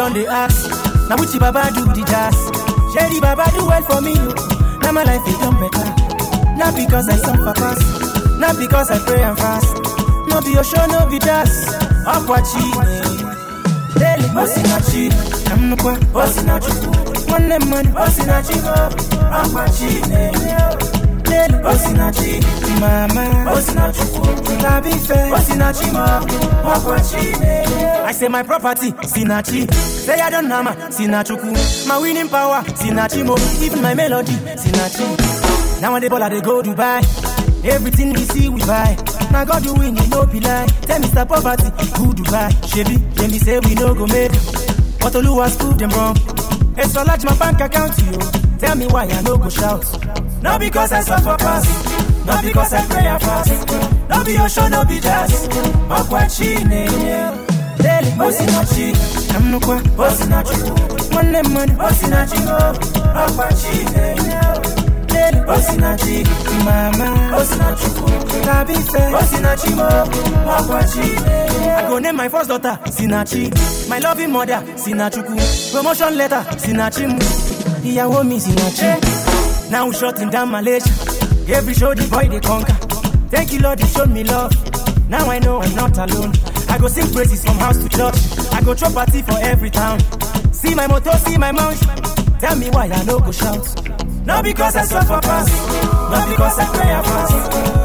don 0.00 0.14
dey 0.14 0.26
ask, 0.26 0.64
na 1.10 1.16
which 1.20 1.36
baba 1.38 1.68
do 1.74 1.84
the? 1.84 2.02
Shey 2.92 3.12
the 3.12 3.20
baba 3.20 3.44
do 3.52 3.66
well 3.66 3.82
for 3.82 4.00
me 4.00 4.14
oh. 4.16 4.78
now 4.80 4.92
my 4.92 5.04
life 5.04 5.20
e 5.28 5.32
don 5.44 5.52
better. 5.60 6.56
not 6.56 6.74
because 6.74 7.06
I 7.10 7.16
suffer 7.16 7.52
pass, 7.52 7.80
not 8.40 8.56
because 8.56 8.90
I 8.90 8.98
pray 9.04 9.22
and 9.22 9.36
fast. 9.36 9.68
No 10.26 10.40
be 10.40 10.56
Osho, 10.56 10.80
no 10.86 11.04
be 11.04 11.18
jazz, 11.18 11.52
Akwachi. 12.08 12.64
Daily 14.00 14.28
Osinachi, 14.40 15.10
Namnukwa, 15.52 15.92
Osinachi. 16.16 16.72
Nwanne 17.28 17.58
mmadụ, 17.58 17.90
Osinachi, 18.00 18.56
Akwachi. 19.36 20.00
Daily 20.08 20.99
Osinachi, 21.30 22.40
Mama, 22.80 23.50
Osinachi. 23.52 24.60
Labife, 24.62 25.30
Osinachi, 25.32 25.90
Akwachi. 26.64 28.04
I 28.04 28.12
say 28.12 28.28
my 28.28 28.42
property, 28.42 28.90
Sinachi. 28.92 29.72
Say 29.72 30.20
I 30.20 30.30
don't 30.30 30.48
nama, 30.48 30.70
Sinachuku. 30.90 31.86
My 31.88 31.98
winning 31.98 32.28
power, 32.28 32.62
Sinachi 32.74 33.24
mo. 33.24 33.36
Even 33.64 33.80
my 33.82 33.94
melody, 33.94 34.32
Sinachi. 34.32 35.80
Now 35.80 35.94
on 35.94 36.00
the 36.00 36.08
ball, 36.10 36.22
I 36.22 36.28
dey 36.28 36.40
go 36.40 36.62
Dubai. 36.62 37.02
Everything 37.64 38.12
we 38.12 38.20
see, 38.24 38.48
we 38.48 38.60
buy. 38.62 38.96
Now 39.30 39.44
God 39.44 39.62
do 39.62 39.74
win, 39.74 39.96
you 39.96 40.06
no 40.08 40.26
be 40.26 40.40
lie. 40.40 40.66
Tell 40.82 41.00
Mr. 41.00 41.28
Poverty, 41.28 41.64
who 41.98 42.12
Dubai? 42.12 42.50
Shebi, 42.66 43.14
then 43.14 43.30
me 43.30 43.38
say 43.38 43.58
we 43.60 43.74
no 43.74 43.94
go 43.94 44.06
make. 44.06 44.32
But 45.00 45.12
Oluwa's 45.14 45.56
prove 45.56 45.78
them 45.78 45.90
wrong. 45.90 46.16
It's 46.76 46.92
so 46.92 47.02
large 47.04 47.24
my 47.24 47.36
bank 47.38 47.60
account, 47.60 47.96
you. 47.98 48.18
Tell 48.58 48.74
me 48.76 48.86
why 48.88 49.04
I 49.04 49.20
no 49.22 49.36
go 49.38 49.48
shout. 49.48 49.84
Not 50.42 50.60
because 50.60 50.92
I 50.92 51.00
suffer 51.02 51.36
pass, 51.38 52.24
not 52.26 52.42
because 52.44 52.72
I 52.72 52.86
pray 52.86 53.18
fast. 53.18 53.50
No 54.08 54.24
be 54.24 54.38
Osho, 54.38 54.68
no 54.68 54.84
be 54.84 54.98
jazz. 55.00 55.48
Akwachi, 55.88 56.64
ne. 56.66 56.86
Daily, 57.76 58.10
Osinachi, 58.18 58.92
Namnukwa, 59.32 59.80
Osinachi. 59.98 60.56
Nwanne 61.12 61.42
mmadụ, 61.42 61.72
Osinachi, 61.84 62.40
Akwachi, 63.14 63.84
ne. 63.92 64.14
Daily, 65.06 65.40
Osinachi, 65.46 66.24
Mama, 66.64 67.36
Osinachi. 67.36 67.90
Labife, 68.46 69.02
Osinachi, 69.20 69.70
Akwachi, 70.56 71.24
ne. 71.24 71.70
I 71.70 71.88
go 71.88 71.98
name 71.98 72.16
my 72.16 72.28
first 72.28 72.48
daughter, 72.48 72.78
Sinachi. 72.86 73.50
My 73.88 73.98
loving 73.98 74.32
mother, 74.32 74.62
Sinachuku. 74.76 75.72
Promotion 75.72 76.16
letter, 76.16 76.44
Sinachimu. 76.58 77.18
Ìyàwó 77.84 78.24
mi, 78.24 78.40
Sinachi. 78.40 78.84
Eh. 78.84 78.96
Now 79.70 79.86
we 79.88 79.94
shutting 79.94 80.30
down 80.30 80.50
Malaysia. 80.50 80.90
Every 81.48 81.74
show 81.74 81.94
the 81.94 82.06
boy 82.10 82.28
they 82.28 82.40
conquer. 82.40 82.74
Thank 83.30 83.52
you, 83.52 83.60
Lord, 83.60 83.80
you 83.80 83.86
showed 83.86 84.10
me 84.10 84.24
love. 84.24 84.52
Now 85.08 85.28
I 85.30 85.38
know 85.38 85.60
I'm 85.62 85.74
not 85.74 85.96
alone. 85.98 86.32
I 86.68 86.78
go 86.78 86.88
sing 86.88 87.12
praises 87.12 87.44
from 87.44 87.54
house 87.56 87.78
to 87.82 87.88
church. 87.88 88.14
I 88.52 88.60
go 88.62 88.74
throw 88.74 88.90
party 88.92 89.22
for 89.22 89.38
every 89.38 89.70
town. 89.70 90.00
See 90.52 90.74
my 90.74 90.86
motor, 90.86 91.12
see 91.26 91.36
my 91.38 91.52
mouth. 91.52 91.78
Tell 92.40 92.56
me 92.56 92.68
why 92.70 92.86
I 92.90 93.04
no 93.04 93.18
go 93.20 93.30
shout. 93.32 93.64
Not 94.26 94.44
because 94.44 94.76
I 94.76 94.84
suffer 94.84 95.20
pass, 95.22 95.48
not 96.10 96.28
because 96.28 96.58
I 96.58 96.66
pray 96.74 96.92
fast. 97.02 97.34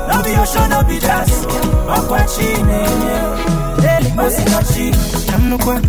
No 0.10 0.24
be 0.24 0.36
Osho, 0.42 0.68
no 0.68 0.84
be 0.88 1.00
jazz. 1.00 1.46
Akwachi, 1.86 2.48
ne, 2.66 2.80
ne. 3.02 3.16
Daily, 3.82 4.10
Osinachi, 4.18 4.92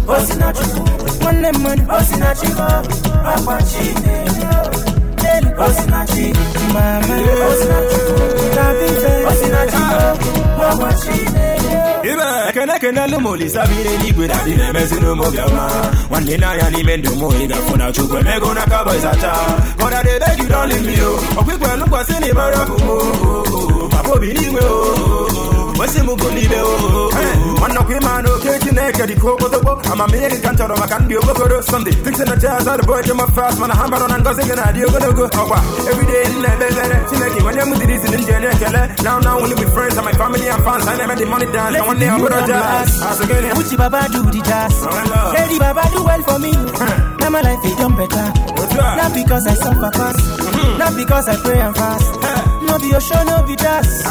Osinachi. 0.06 0.66
Nwanne 1.20 1.52
mmadụ, 1.52 1.82
Osinachi, 1.92 2.46
Akwachi, 3.32 3.84
ne, 5.40 5.48
ne. 5.48 5.56
Daily, 5.56 5.62
Osinachi, 5.64 6.26
Mama, 6.72 7.14
Osinachi. 7.48 8.00
Labife, 8.56 9.12
Osinachi, 9.30 9.84
Akwachi, 10.68 11.16
ne, 11.32 11.46
ne. 11.68 12.10
ibe 12.12 12.26
ekene 12.48 12.72
ekene 12.76 13.06
lụmolisa 13.12 13.66
biri 13.66 13.90
eluigwe 13.94 14.26
na 14.28 14.34
dị 14.44 14.52
na-emezi 14.58 14.94
n'ụmụ 15.00 15.26
bịama 15.34 15.64
nwanne 16.10 16.34
n'anya 16.40 16.66
n'ime 16.70 16.96
ndụ 16.96 17.10
mụ 17.20 17.28
ị 17.42 17.46
ga-afụ 17.50 17.76
na 17.78 17.92
chukwu 17.92 18.16
emego 18.18 18.54
na 18.54 18.62
aka 18.62 18.78
bọị 18.86 18.98
zacha 19.04 19.32
gọda 19.78 19.98
dị 20.04 20.10
ebe 20.16 20.28
gị 20.38 20.46
dọlị 20.52 20.74
mmiri 20.80 21.02
oh. 21.02 21.14
o 21.14 21.40
ọkpụkpọ 21.40 21.68
lụkwasị 21.80 22.14
na 22.20 22.26
ịbara 22.32 22.60
bụ 22.68 22.76
m 22.84 22.88
oh. 22.90 23.88
papa 23.92 24.10
obi 24.14 24.28
n'igwe 24.34 24.60
oh. 24.64 25.55
O 25.76 25.80
wesị 25.80 26.00
m 26.02 26.06
bụ 26.16 26.28
n'ibe 26.34 26.58
o 26.62 27.10
nwanne 27.58 27.78
ọkwa 27.80 27.96
ịma 27.96 28.22
na 28.22 28.30
oke 28.34 28.58
chineke 28.64 29.06
dị 29.06 29.14
ka 29.20 29.28
okpotokpo 29.28 29.72
amamihe 29.92 30.28
gị 30.30 30.38
ka 30.42 30.50
m 30.52 30.56
chọrọ 30.56 30.76
maka 30.80 30.98
ndị 30.98 31.16
okpokoro 31.18 31.62
sọnde 31.62 31.90
tikti 32.04 32.24
na 32.24 32.36
jazz 32.36 32.66
ọdụ 32.66 32.84
bọị 32.88 33.02
jema 33.06 33.26
fast 33.36 33.58
mana 33.58 33.74
ha 33.74 33.88
bara 33.88 34.08
na 34.08 34.18
ngọzi 34.18 34.42
gị 34.48 34.54
na-adị 34.56 34.84
ogologo 34.86 35.24
ọkwa 35.26 35.58
everyday 35.90 36.24
m 36.32 36.42
na-ekpe 36.42 36.66
ekpere 36.68 36.96
chineke 37.10 37.40
nwanye 37.40 37.62
m 37.66 37.72
dịrị 37.78 37.94
isi 37.96 38.08
ndị 38.08 38.32
enye 38.36 38.48
ekele 38.48 38.82
now 39.04 39.18
now 39.20 39.38
only 39.38 39.54
with 39.54 39.72
friends 39.74 39.96
and 39.96 40.04
my 40.06 40.12
family 40.12 40.48
and 40.48 40.62
fans. 40.64 40.86
I 40.86 40.96
never 40.96 41.14
the 41.16 41.26
money 41.26 41.46
dance. 41.52 41.76
And 41.76 41.86
one 41.86 41.98
day 41.98 42.08
I'm 42.08 42.20
gonna 42.20 42.46
jazz 42.46 43.02
as 43.02 43.20
again 43.20 43.44
ah, 43.52 43.58
Uchi 43.60 43.76
Baba 43.76 44.08
do 44.10 44.22
the 44.24 44.40
jazz. 44.42 44.74
Oh, 44.82 45.32
Lady 45.36 45.58
Baba 45.58 45.82
do 45.92 46.02
well 46.04 46.22
for 46.22 46.38
me. 46.38 46.52
Now 47.20 47.30
my 47.30 47.40
life 47.40 47.64
is 47.64 47.76
done 47.76 47.94
better. 47.96 48.26
Not 48.76 49.12
because 49.14 49.46
I 49.46 49.54
suffer 49.54 49.90
pass. 49.90 50.16
Mm-hmm. 50.20 50.78
Not 50.78 50.96
because 50.96 51.28
I 51.28 51.36
pray 51.42 51.60
and 51.60 51.74
fast. 51.76 52.08
No 52.66 52.78
be 52.78 52.94
Osho, 52.94 53.18
no 53.24 53.42
be 53.46 53.56
jazz. 53.56 54.04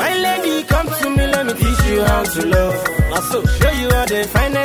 My 0.00 0.14
lady, 0.16 0.64
come 0.64 0.86
to 0.86 1.10
me, 1.10 1.26
let 1.26 1.46
me 1.46 1.52
teach 1.52 1.84
you 1.86 2.02
how 2.04 2.22
to 2.24 2.46
love. 2.46 2.74
Also, 3.12 3.44
show 3.44 3.70
you 3.72 3.88
all 3.90 4.06
the 4.06 4.24
finest 4.32 4.57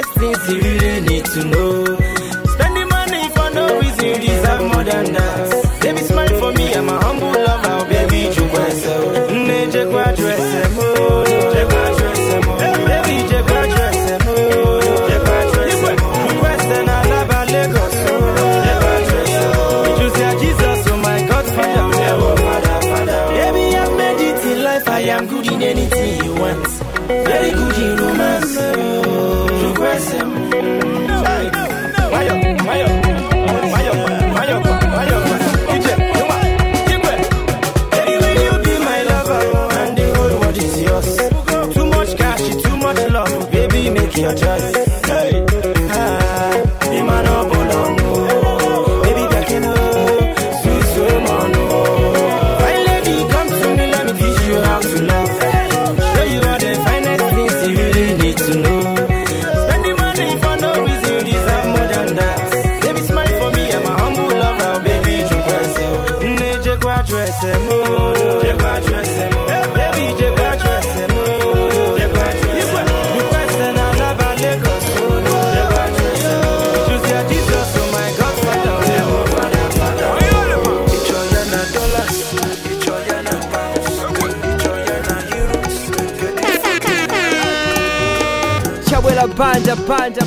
Banja 89.44 89.76
banja. 89.76 90.22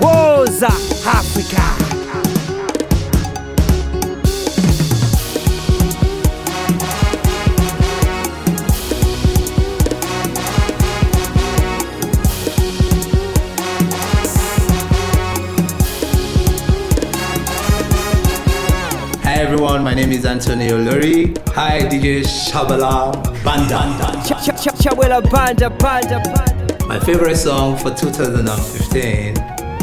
Woza 0.00 0.66
Africa. 1.06 1.62
Hi 19.22 19.34
everyone, 19.34 19.84
my 19.84 19.94
name 19.94 20.10
is 20.10 20.26
Antonio 20.26 20.78
Luri. 20.78 21.32
Hi 21.54 21.82
DJ 21.82 22.22
Shabala 22.24 23.12
Banda. 23.44 23.78
Ch- 24.24 24.34
ch- 24.44 24.82
ch- 24.82 26.47
My 26.88 26.98
favorite 26.98 27.36
song 27.36 27.76
for 27.76 27.90
2015 27.90 29.34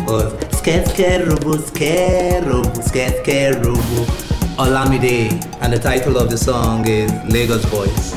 was 0.08 0.34
Sket 0.58 0.86
Sket 0.89 1.28
Rubu 1.28 1.53
Sket 1.62 2.41
Rubu 2.41 2.82
Sket 2.82 3.22
Sket 3.24 3.62
Rubu 3.62 4.06
Olamide 4.58 5.30
and 5.62 5.72
the 5.72 5.78
title 5.78 6.18
of 6.18 6.32
the 6.32 6.38
song 6.38 6.88
is 6.88 7.12
Lagos 7.32 7.64
Boys. 7.70 8.16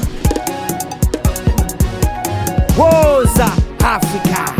Woza 2.81 3.53
Africa. 3.85 4.57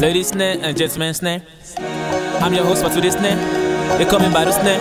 Ladies 0.00 0.28
snare 0.28 0.58
and 0.62 0.76
gentlemen 0.76 1.14
snare. 1.14 1.42
I'm 2.40 2.54
your 2.54 2.64
host 2.64 2.84
for 2.84 2.90
today's 2.90 3.14
snare. 3.18 3.34
They 3.98 4.04
coming 4.04 4.32
by 4.32 4.44
the 4.44 4.52
snare. 4.52 4.80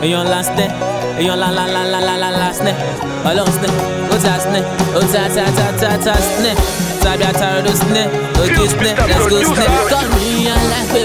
And 0.00 0.10
you 0.10 0.16
on 0.16 0.26
last 0.26 0.52
snare. 0.54 0.72
And 1.14 1.24
you 1.24 1.30
on 1.30 1.38
la 1.38 1.50
la 1.50 1.66
la 1.66 1.82
la 1.84 2.00
la 2.00 2.16
la 2.16 2.30
la 2.30 2.50
snare. 2.50 2.95
Alone 3.24 3.52
snare. 3.56 3.78
Ota 4.14 4.34
snare. 4.40 4.64
Ota 4.98 5.22
ta 5.34 5.44
ta 5.56 5.66
ta 5.80 5.90
ta 6.04 6.14
snare. 6.28 6.56
Tabi 7.02 7.24
ataro 7.24 7.72
snare. 7.74 8.10
Okay 8.42 8.66
snare. 8.68 9.06
Let's 9.08 9.26
go 9.30 9.42
snare. 9.42 9.88
Call 9.90 10.08
me 10.16 10.48
a 10.48 10.56
life 10.72 10.96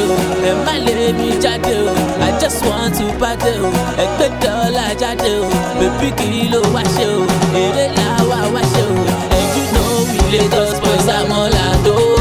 and 0.50 0.60
my 0.66 0.78
lady 0.80 1.40
jade 1.40 1.66
o. 1.78 1.94
I 2.28 2.38
just 2.40 2.66
want 2.66 2.96
to 2.98 3.06
party 3.20 3.54
o. 3.66 3.70
Ẹgbẹ́ 4.04 4.30
dọ́là 4.42 4.86
jáde 5.02 5.32
o. 5.40 5.44
Oh, 5.44 5.52
Bébí 5.80 6.10
kì 6.18 6.50
ló 6.52 6.62
wá 6.74 6.84
ṣe 6.96 7.06
o. 7.18 7.22
Èrè 7.64 7.86
làwa 7.98 8.40
wá 8.54 8.62
ṣe 8.74 8.82
o. 8.90 8.94
And 9.36 9.48
you 9.56 9.66
know 9.74 9.94
we 10.10 10.20
Lagos 10.40 10.74
boys 10.84 11.06
tó 11.86 12.21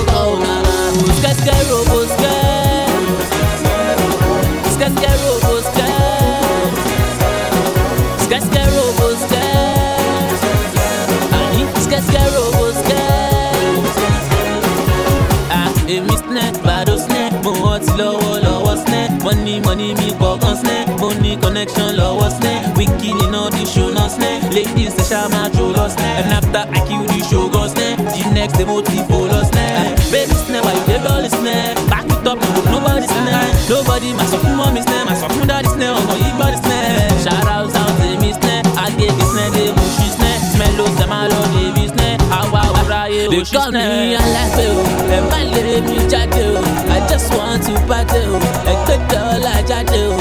connection 21.51 21.89
lọ́wọ́ 22.01 22.29
snẹ́. 22.37 22.57
Wíkì 22.79 23.11
nínú 23.19 23.41
the 23.55 23.63
show 23.73 23.89
náà 23.97 24.07
snẹ́. 24.15 24.33
Ladies 24.55 24.93
ṣe 24.97 25.05
ṣá 25.11 25.21
máa 25.33 25.49
jò 25.57 25.65
lọ 25.77 25.85
snẹ́. 25.95 26.13
And 26.21 26.33
after 26.39 26.63
I 26.77 26.81
kill 26.89 27.03
the 27.11 27.19
show 27.29 27.45
gan 27.55 27.67
snẹ́. 27.75 27.91
The 28.15 28.23
next 28.37 28.55
day 28.59 28.67
mo 28.71 28.77
ti 28.89 28.99
fò 29.09 29.19
lọ 29.33 29.41
snẹ́. 29.51 29.69
Baby 30.13 30.37
snẹ́, 30.47 30.61
why 30.65 30.73
you 30.77 30.85
dey 30.89 31.01
dull 31.07 31.25
snẹ́? 31.39 31.59
Back 31.91 32.07
it 32.15 32.27
up, 32.31 32.39
no 32.45 32.61
nobody 32.73 33.07
snẹ́. 33.15 33.41
Nobody 33.71 34.09
máa 34.19 34.29
sọ 34.33 34.37
fún 34.43 34.55
mọ́mí 34.61 34.81
snẹ́, 34.87 35.01
máa 35.09 35.17
sọ 35.21 35.27
fún 35.35 35.45
dáàdì 35.51 35.69
snẹ́, 35.75 35.89
ọmọ 35.99 36.13
oh, 36.15 36.19
yìí 36.23 36.31
gbọ́dọ̀ 36.39 36.59
snẹ́. 36.65 36.83
Shout 37.25 37.47
out 37.55 37.75
out 37.81 37.93
to 38.01 38.09
me 38.23 38.31
snẹ́, 38.41 38.59
Agége 38.85 39.25
snẹ́, 39.33 39.47
dé 39.55 39.65
mo 39.77 39.85
ṣí 39.97 40.07
snẹ́. 40.17 40.35
Smello 40.53 40.85
ṣe 40.97 41.05
máa 41.13 41.25
lọ 41.33 41.41
débi 41.55 41.85
snẹ́. 41.95 42.13
Àwa 42.39 42.63
wúra 42.75 43.03
yé 43.15 43.23
o 43.29 43.31
ṣí 43.33 43.43
snẹ́. 43.45 43.51
They 43.51 43.59
call 43.59 43.71
me 43.73 44.17
alágbé 44.23 44.65
o, 44.79 44.83
ẹ 45.17 45.19
má 45.31 45.39
lè 45.53 45.63
mi 45.87 45.97
jáde 46.13 46.43
o. 46.55 46.61
I 46.97 46.99
just 47.11 47.29
want 47.37 47.61
to 47.67 47.73
party 47.89 48.21
o, 48.35 48.37
ẹgbẹ́ 48.73 48.99
dọ́là 49.11 49.55
jáde 49.69 50.01
o. 50.11 50.13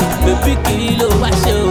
Í 1.29 1.51
ló 1.51 1.68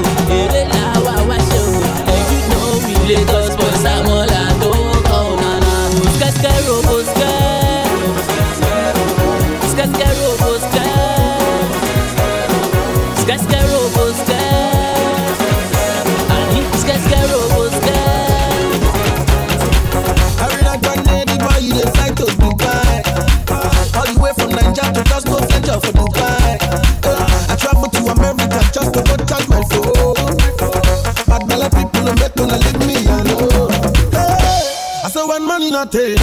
not 35.79 35.93
take, 35.93 36.19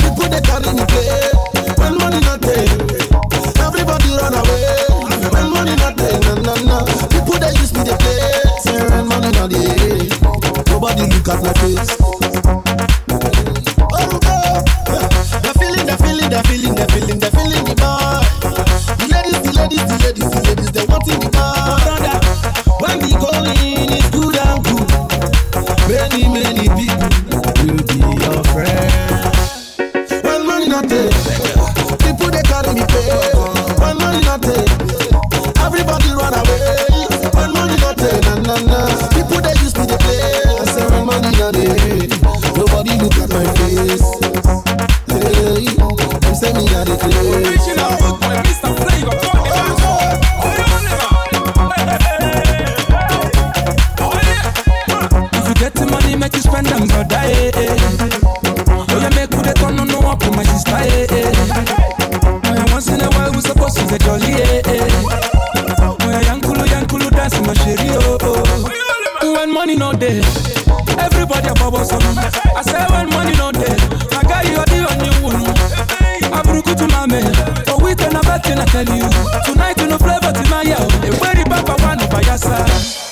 people 0.00 0.28
they 0.32 0.40
carry 0.40 0.72
me 0.72 0.84
play. 0.88 1.20
When 1.76 1.98
money 1.98 2.20
not 2.20 2.40
take, 2.40 2.72
everybody 3.60 4.08
run 4.16 4.32
away. 4.32 4.86
When 5.28 5.50
money 5.52 5.76
not 5.76 5.94
take, 5.98 6.18
na 6.24 6.34
na 6.40 6.54
na. 6.64 6.84
People 7.12 7.38
they 7.38 7.52
use 7.60 7.74
me 7.74 7.84
they 7.84 7.96
play. 8.00 8.88
When 8.88 9.08
money 9.08 9.30
not 9.32 9.50
take, 9.50 10.08
nobody 10.70 11.02
look 11.02 11.28
at 11.28 11.42
my 11.42 11.52
face. 11.60 12.01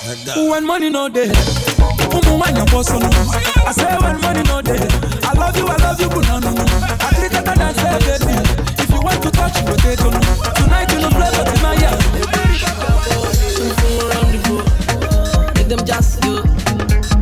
When 0.03 0.65
money 0.65 0.89
no 0.89 1.07
day, 1.09 1.29
umu 1.29 2.39
when 2.41 2.57
I 2.57 3.71
say 3.71 3.95
when 4.01 4.19
money 4.21 4.41
no 4.43 4.59
day, 4.59 4.81
I 5.21 5.33
love 5.37 5.55
you, 5.55 5.67
I 5.67 5.75
love 5.77 6.01
you, 6.01 6.09
but 6.09 6.27
no 6.27 6.39
no 6.39 6.51
no. 6.53 6.63
I 6.65 7.11
think 7.13 7.33
it 7.33 7.47
and 7.47 7.61
I 7.61 7.71
say 7.71 7.99
baby, 8.17 8.33
if 8.81 8.89
you 8.89 8.99
want 8.99 9.21
to 9.21 9.29
touch, 9.29 9.61
me, 9.61 9.67
go 9.67 9.75
take 9.77 10.01
on. 10.01 10.11
Tonight 10.55 10.91
you 10.91 11.01
no 11.01 11.09
play 11.11 11.29
for 11.29 11.45
tonight, 11.45 11.81
yeah. 11.81 11.97
Make 15.53 15.67
them 15.67 15.85
just 15.85 16.25
you, 16.25 16.41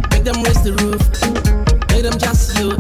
make 0.10 0.24
them 0.24 0.42
raise 0.42 0.64
the 0.64 0.72
roof, 0.80 1.02
make 1.92 2.04
them 2.04 2.18
just 2.18 2.58
you. 2.60 2.78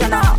international. 0.00 0.33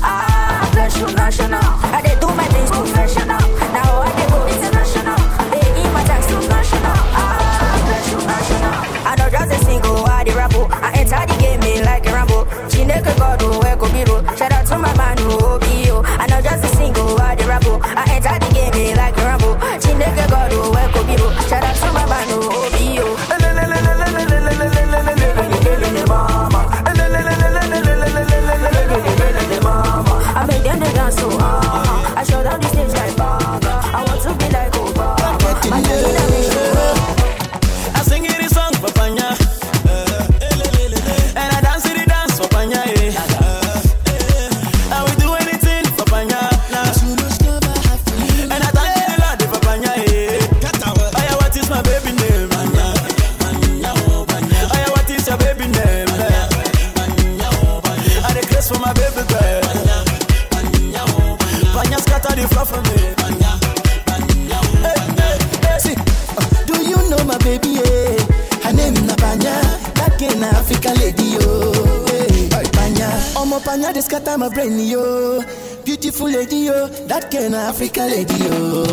my 74.49 74.53
brain, 74.53 74.79
yo. 74.79 75.41
Beautiful 75.83 76.29
lady, 76.29 76.65
yo. 76.67 76.87
That 77.07 77.31
kind 77.31 77.55
of 77.55 77.69
Africa 77.69 78.01
lady, 78.01 78.33
yo. 78.35 78.83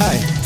Aye. 0.00 0.41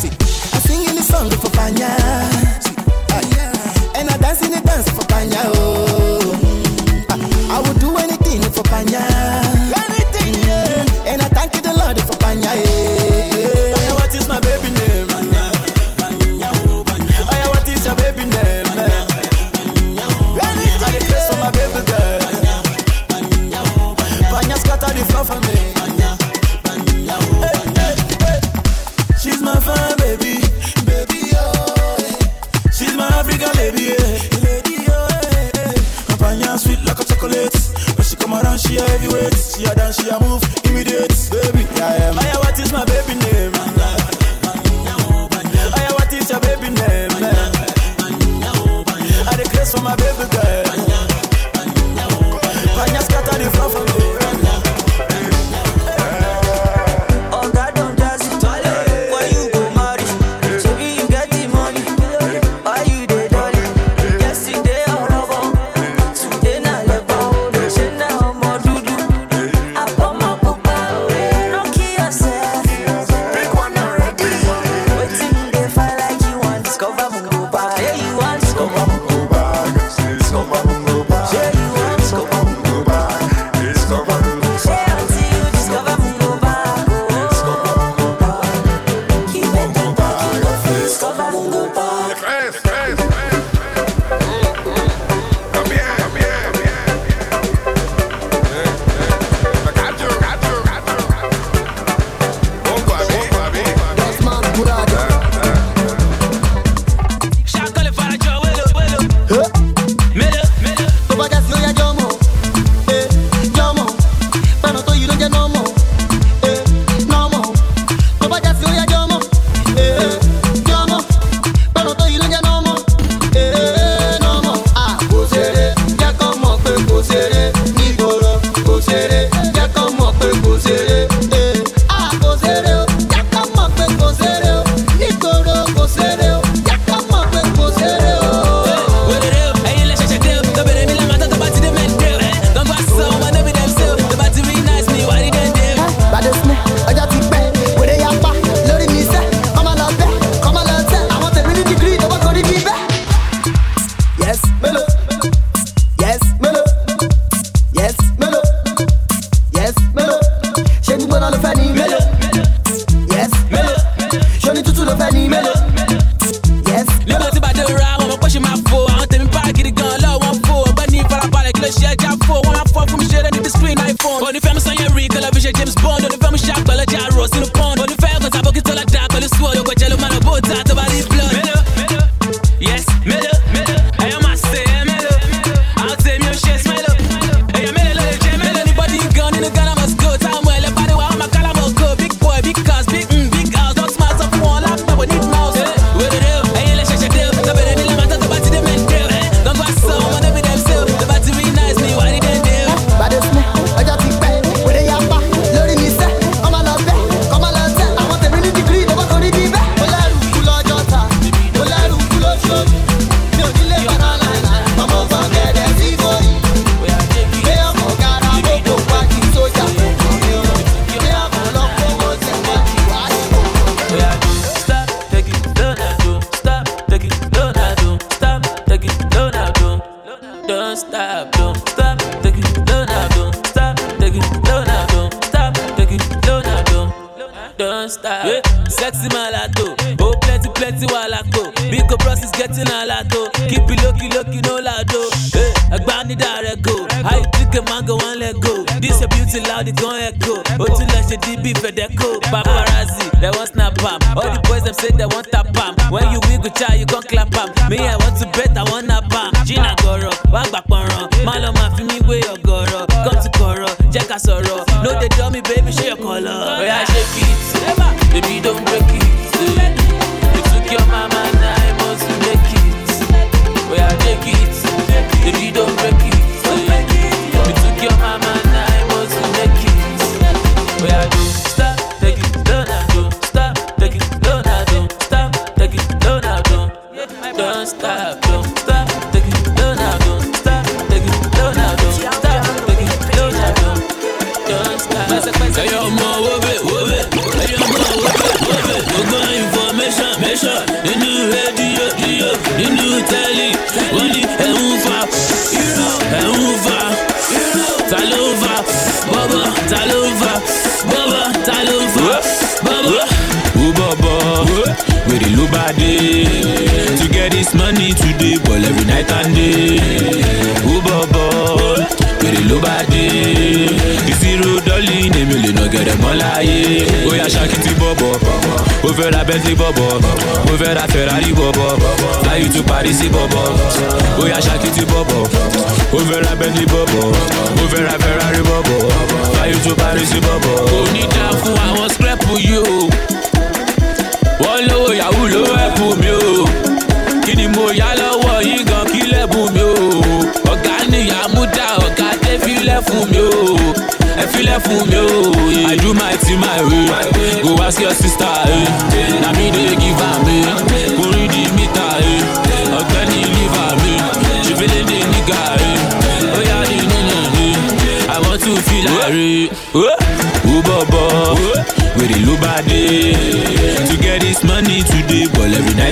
te 39.96 40.12
amo 40.12 40.35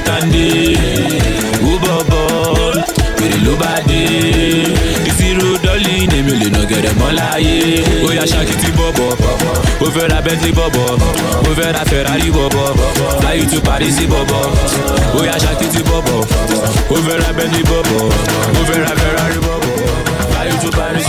tàǹdé 0.07 0.47
wú 1.65 1.73
bọ̀bọ̀ 1.85 2.25
kèrè 3.19 3.39
ló 3.47 3.53
bá 3.63 3.73
dé. 3.89 4.01
Ìṣirò 5.09 5.49
dọ́lì 5.65 5.95
èmi 6.17 6.31
ò 6.33 6.37
lè 6.43 6.49
nà 6.55 6.61
gẹ̀rẹ̀ 6.71 6.95
mọ́ 7.01 7.11
láyé 7.19 7.57
ó 8.07 8.09
yá 8.19 8.25
ṣáàkì 8.33 8.55
tí 8.63 8.69
bọ̀bọ̀ 8.79 9.09
ó 9.85 9.87
fẹ́ 9.95 10.07
ra 10.11 10.19
bẹ́ntì 10.27 10.51
bọ̀bọ̀ 10.59 10.87
ó 11.49 11.51
fẹ́ 11.59 11.73
ra 11.77 11.83
fẹ̀rari 11.91 12.29
bọ̀bọ̀ 12.37 12.67
fly 13.21 13.35
you 13.39 13.47
to 13.53 13.59
paris 13.67 13.97
bọ̀bọ̀ 14.13 14.43
ó 15.19 15.21
yá 15.29 15.37
ṣáàkì 15.45 15.67
tí 15.73 15.81
bọ̀bọ̀ 15.89 16.19
ó 16.95 16.97
fẹ́ 17.07 17.17
ra 17.23 17.31
bẹ́ntì 17.39 17.61
bọ̀bọ̀ 17.71 18.03
ó 18.59 18.63
fẹ́ 18.69 18.79
ra 18.85 18.93
fẹ̀rari 19.01 19.39
bọ̀bọ̀ 19.47 19.73
fly 20.33 20.45
you 20.51 20.57
to 20.63 20.71
paris. 20.79 21.07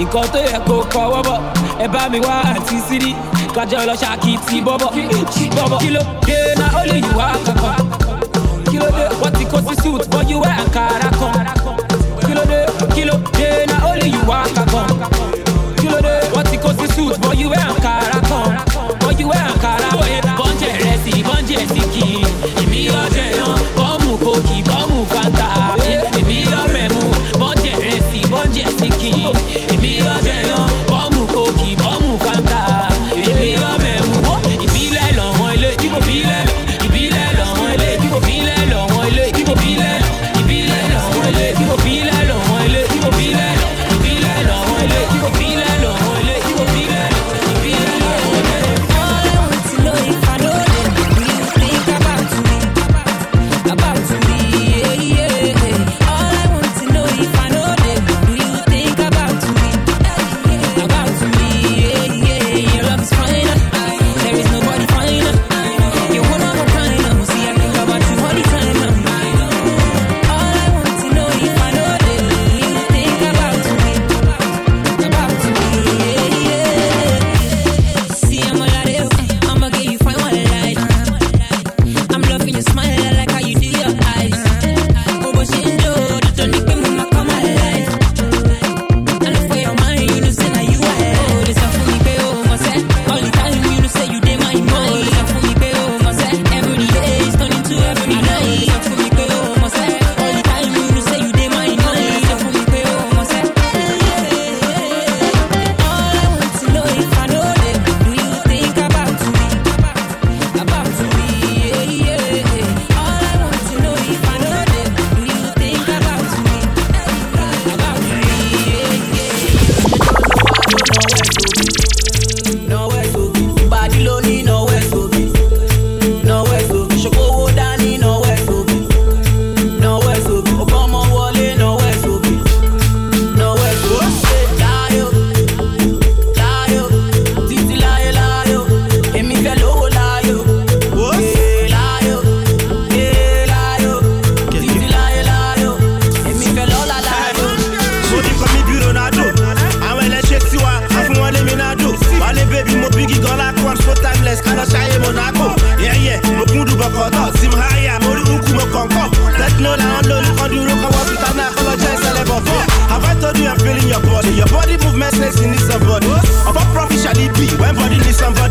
nǹkan 0.00 0.26
tó 0.32 0.38
yẹ 0.48 0.58
kó 0.68 0.74
kọwọ́ 0.94 1.20
bọ̀ 1.28 1.38
ẹ 1.84 1.86
bá 1.94 2.02
mi 2.12 2.18
wá 2.26 2.34
àti 2.54 2.76
sírí. 2.88 3.12
Kájọ 3.54 3.76
ọlọ́ṣà 3.82 4.10
kì 4.22 4.30
í 4.34 4.38
ti 4.46 4.56
bọ́bọ̀ 4.66 4.88
bọ́bọ̀. 5.56 5.78
Kí 5.82 5.88
ló 5.96 6.02
dé 6.26 6.38
na 6.60 6.66
ó 6.78 6.82
lè 6.90 6.96
yìí 7.04 7.12
wá 7.18 7.26
kankan? 7.46 7.78
Kí 8.70 8.76
ló 8.82 8.88
dé 8.96 9.04
wọ́n 9.20 9.32
ti 9.38 9.44
kó 9.50 9.58
sí 9.66 9.74
suit 9.82 10.02
bọ́jú 10.12 10.36
wẹ́ 10.44 10.54
àkàrà 10.64 11.08
kan? 11.20 11.36
Kí 12.24 12.32
ló 12.36 12.42
dé 12.50 12.58
kí 12.94 13.02
ló 13.08 13.14
dé 13.38 13.48
na 13.70 13.76
ó 13.90 13.92
lè 14.00 14.06
yìí 14.14 14.22
wá 14.30 14.38
kankan? 14.56 14.88
Kí 15.80 15.86
ló 15.92 15.98
dé 16.06 16.14
wọ́n 16.34 16.44
ti 16.50 16.56
kó 16.62 16.70
sí 16.78 16.86
suit 16.94 17.16
bọ́jú 17.24 17.46
wẹ́ 17.52 17.62
àkàrà 17.72 18.18
kan? 18.30 18.48
Bọ́jú 19.02 19.24
wẹ́ 19.32 19.42
àkàrà 19.52 19.88
kan. 20.24 20.36
bọ́ńjẹ̀ 20.38 20.72
rẹ̀ 20.84 20.96
sí 21.04 21.12
bọ́ńjẹ̀ 21.28 21.62
sí 21.72 21.80
kì 21.92 22.02
í 22.16 22.20
èmi 22.62 22.80
ọjọ́ 23.02 23.24
ìran 23.34 23.58
bọ́ọ̀mù 23.76 24.10
kò 24.24 24.32
kì 24.46 24.54
í 24.60 24.62
bọ́. 24.68 24.79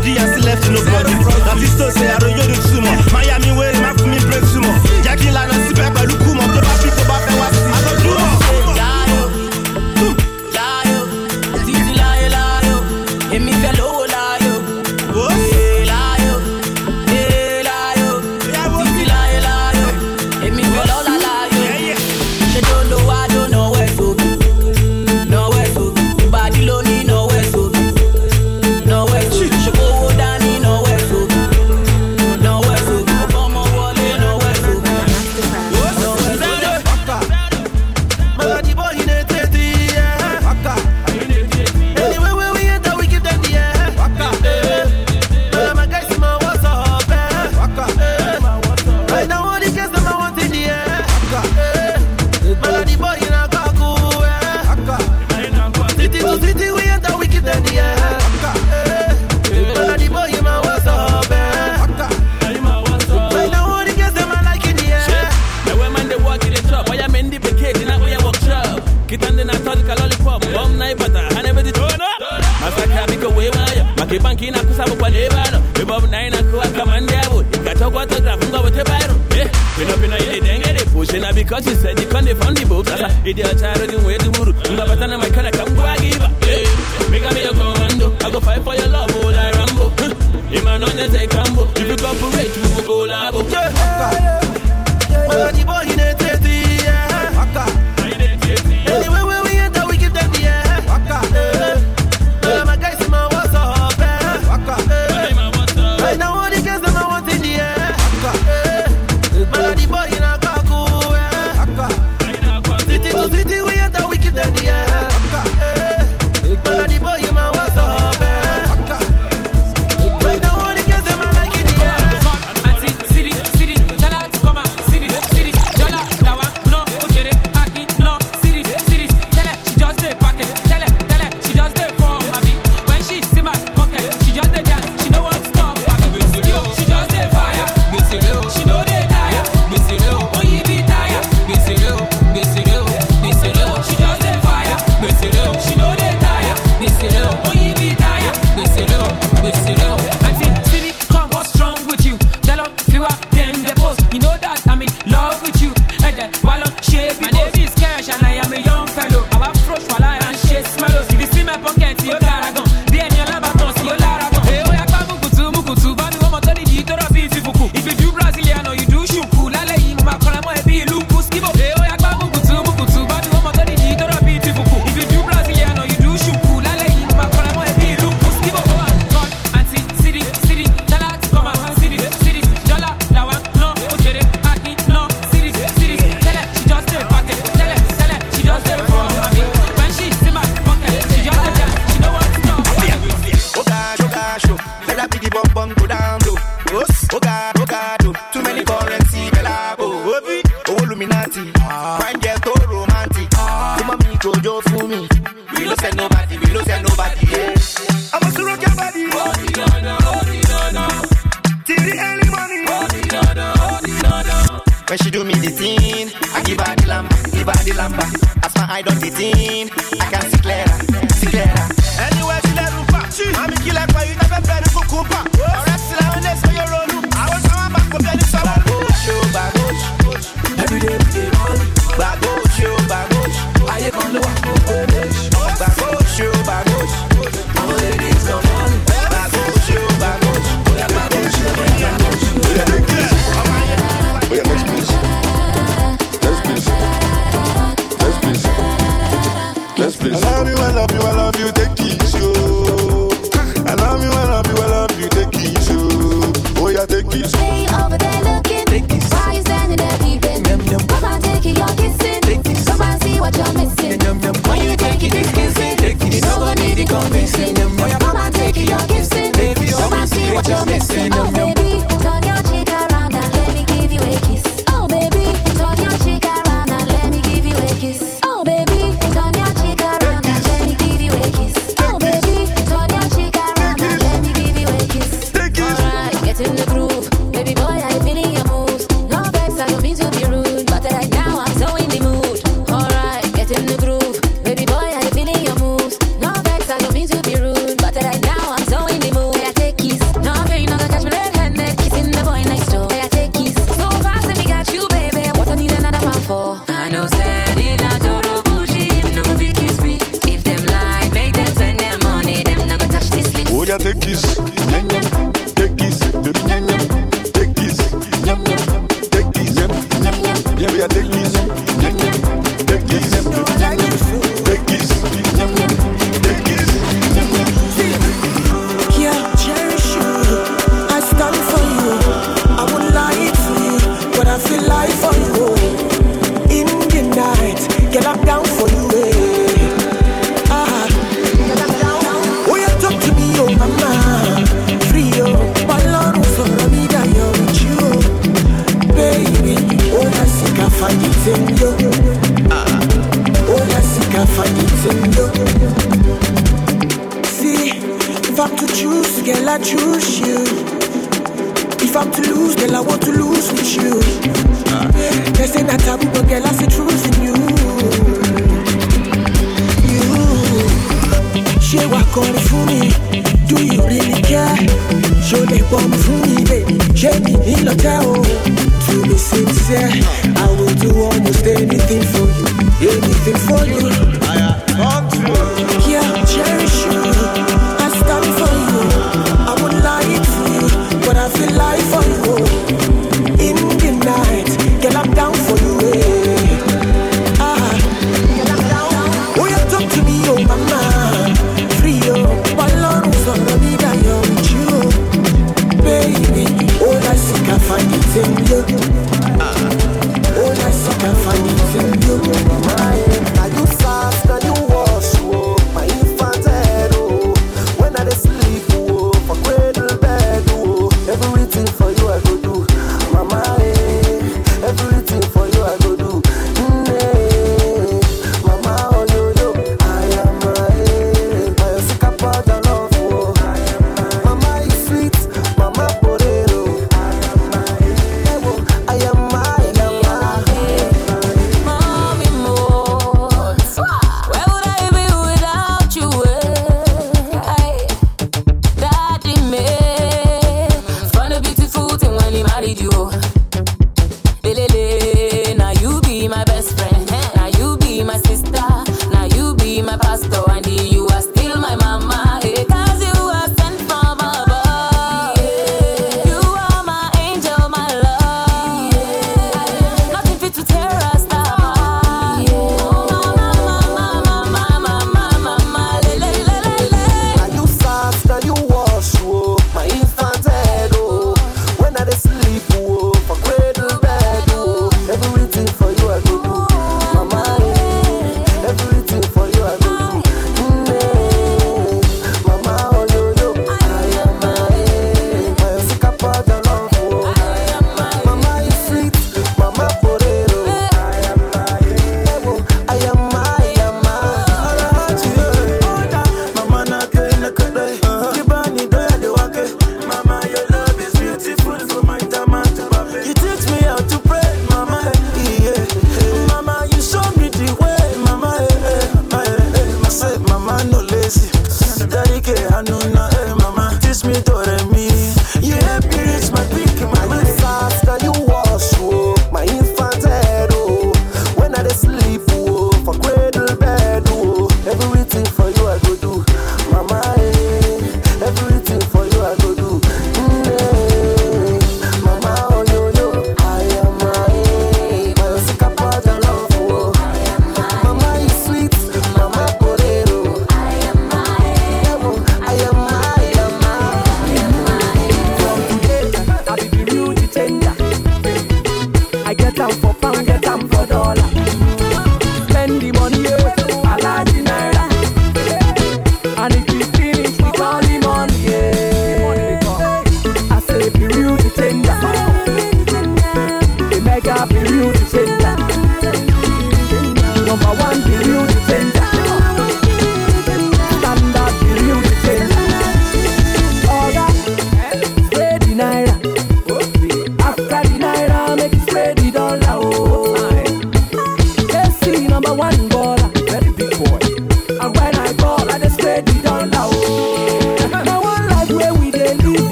dia 0.00 0.39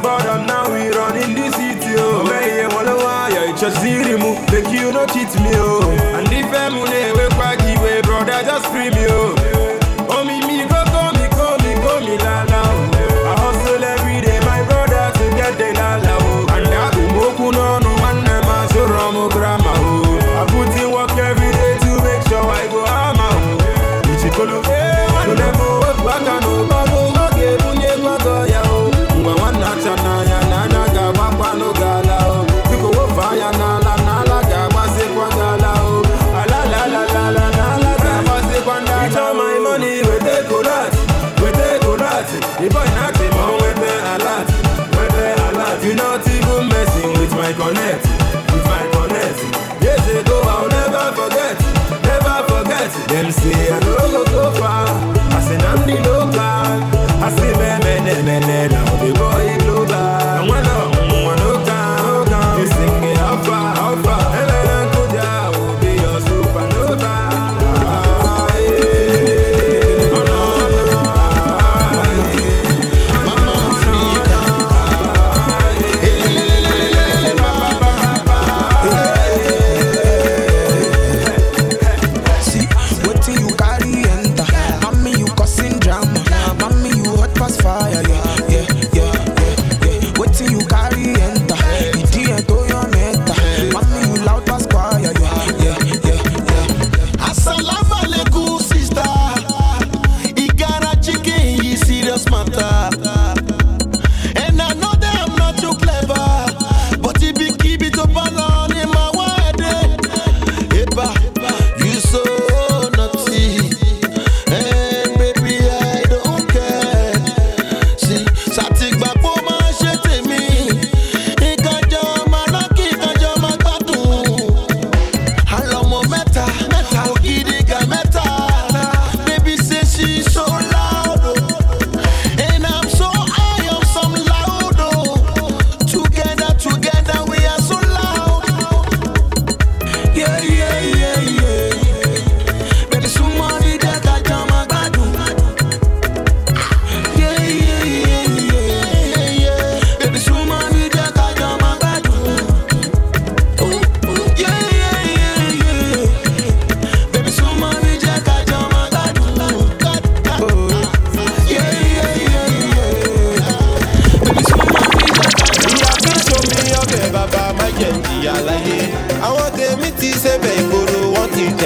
Well, 0.00 0.46
now 0.46 0.72
we 0.72 0.88
run 0.88 1.16
in 1.18 1.34
the 1.34 1.50
city, 1.52 1.94
oh. 1.98 2.24
Where 2.24 2.62
you 2.62 2.68
wanna 2.74 2.96
wire, 2.96 3.50
it's 3.50 3.60
just 3.60 3.76
ziri 3.76 4.18
mu. 4.18 4.32
Make 4.50 4.72
you 4.72 4.90
no 4.90 5.04
cheat 5.06 5.28
me, 5.44 5.52
oh. 5.54 5.82
And 6.16 6.32
if 6.32 6.46
I'm 6.46 6.78
on 6.78 6.88
way, 7.82 8.00
brother, 8.00 8.42
just 8.42 8.66
free 8.68 8.88
me, 8.90 9.04
oh. 9.10 9.41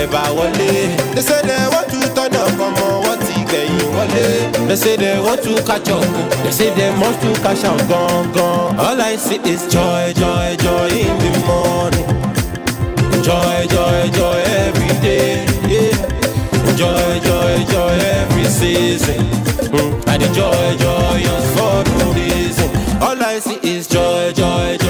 Wọ́n 0.04 0.36
wọlé. 0.36 1.14
They 1.14 1.22
say 1.22 1.40
they 1.42 1.68
want 1.72 1.88
to 1.90 2.00
turn 2.14 2.34
up 2.36 2.60
ọmọ 2.66 2.86
wọ́n 3.04 3.18
ti 3.26 3.34
gbẹ̀yìn 3.48 3.88
wọlé. 3.96 4.26
They 4.68 4.76
say 4.76 4.96
they 4.96 5.18
want 5.18 5.42
to 5.42 5.54
catch 5.68 5.88
up. 5.88 6.04
They 6.44 6.52
say 6.52 6.70
they 6.76 6.90
must 7.00 7.20
to 7.22 7.32
cash 7.42 7.64
out 7.64 7.80
gangan. 7.88 8.78
All 8.78 9.00
I 9.00 9.16
see 9.16 9.40
is 9.52 9.62
joy, 9.72 10.12
joy, 10.20 10.56
joy 10.64 10.88
in 10.88 11.16
the 11.22 11.32
morning. 11.48 12.08
Joy, 13.26 13.66
joy, 13.74 14.10
joy 14.18 14.40
every 14.66 14.92
day. 15.06 15.46
Yeah. 15.72 15.96
Joy, 16.76 17.20
joy, 17.26 17.64
joy 17.72 17.94
every 18.20 18.44
season. 18.44 19.24
Mm. 19.72 20.08
And 20.10 20.22
the 20.22 20.28
joy, 20.38 20.76
joy 20.84 21.18
is 21.34 21.46
for 21.56 21.76
no 21.98 22.12
reason. 22.12 22.68
All 23.00 23.20
I 23.22 23.38
see 23.40 23.58
is 23.62 23.86
joy, 23.88 24.32
joy, 24.32 24.76
joy 24.78 24.85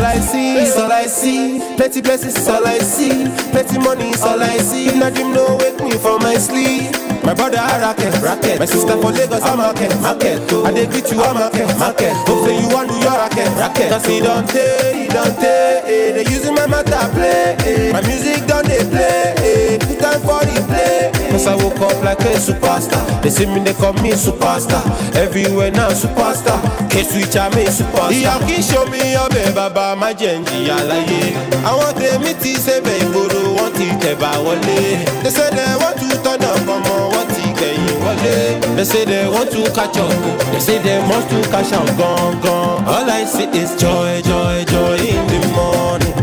all 0.00 0.06
I 0.06 0.18
see 0.18 0.56
is 0.56 0.76
all 0.76 0.90
I 0.90 1.06
see. 1.06 1.60
Plenty 1.76 2.00
blessings 2.00 2.48
all 2.48 2.66
I 2.66 2.78
see. 2.78 3.28
Plenty 3.52 3.78
money 3.78 4.08
is 4.10 4.22
all 4.22 4.40
I 4.42 4.56
see. 4.58 4.86
Now 4.98 5.10
dream 5.10 5.32
no 5.34 5.56
wake 5.60 5.78
me 5.84 5.92
from 5.98 6.22
my 6.22 6.34
sleep. 6.36 6.90
My 7.22 7.34
brother 7.34 7.58
a 7.58 7.76
racket, 7.84 8.14
racket. 8.22 8.58
My 8.58 8.64
sister 8.64 8.96
for 8.96 9.12
Lagos, 9.12 9.42
I'm 9.42 9.58
market, 9.58 9.92
market. 10.00 10.40
I 10.64 10.72
dey 10.72 10.86
greet 10.86 11.10
you, 11.12 11.20
I'm 11.20 11.34
market, 11.36 11.68
market. 11.78 12.12
Hope 12.24 12.46
say 12.48 12.56
you 12.60 12.68
want 12.72 12.88
do 12.88 12.96
your 12.96 13.12
racket, 13.12 13.48
racket. 13.60 13.90
Cause 13.92 14.06
he 14.06 14.20
don't 14.20 14.48
take, 14.48 14.96
he 14.96 15.06
don't 15.08 15.36
take. 15.36 15.84
Eh. 15.84 16.12
They 16.16 16.24
using 16.32 16.54
my 16.54 16.66
matter 16.66 16.96
play. 17.12 17.56
Eh. 17.68 17.92
My 17.92 18.00
music 18.08 18.46
done 18.46 18.64
they 18.66 18.80
play. 18.88 19.34
Eh. 19.36 19.78
Put 19.84 20.00
time 20.00 20.20
for 20.24 20.40
the 20.48 20.64
play. 20.64 21.19
Cause 21.40 21.46
I 21.48 21.54
woke 21.64 21.80
up 21.80 22.04
like 22.04 22.20
a 22.20 22.36
superstar. 22.36 23.00
They 23.22 23.30
see 23.30 23.46
me, 23.46 23.60
they 23.60 23.72
call 23.72 23.94
me 24.04 24.10
superstar. 24.12 24.84
Everywhere 25.16 25.70
now, 25.70 25.88
superstar. 25.88 26.60
K-switch, 26.90 27.34
I'm 27.34 27.52
a 27.56 27.64
superstar. 27.64 28.12
Ìyá 28.12 28.34
kì 28.44 28.54
í 28.58 28.62
ṣe 28.62 28.76
omi 28.82 29.00
ọbẹ̀ 29.24 29.54
bàbá 29.56 29.96
má 29.96 30.12
jẹ́ 30.12 30.36
ń 30.36 30.44
jìyà 30.44 30.76
láyé. 30.90 31.32
Àwọn 31.64 31.90
tèmi 31.96 32.34
ti 32.42 32.52
ṣẹ̀bẹ̀ 32.64 33.00
ìgboro 33.04 33.40
wọ́n 33.56 33.70
ti 33.72 33.86
tẹ̀bà 34.02 34.30
wọlé. 34.44 34.78
They 35.22 35.30
say 35.32 35.48
they 35.56 35.72
want 35.80 35.96
to 36.00 36.08
turn 36.24 36.44
up 36.44 36.60
ọmọ 36.74 36.94
wọ́n 37.14 37.26
ti 37.34 37.42
gbẹ̀yìn 37.56 37.96
wọlé. 38.04 38.36
They 38.76 38.84
say 38.84 39.04
they 39.06 39.24
want 39.32 39.50
to 39.50 39.62
catch 39.72 39.96
up. 39.96 40.12
They 40.52 40.60
say 40.60 40.76
they 40.84 41.00
must 41.08 41.30
to 41.30 41.40
cash 41.52 41.72
out 41.72 41.88
gangan. 41.96 42.84
All 42.84 43.08
I 43.08 43.24
see 43.24 43.48
is 43.56 43.72
joy, 43.80 44.20
joy, 44.28 44.64
joy 44.68 44.96
in 45.08 45.24
the 45.32 45.40
morning. 45.56 46.16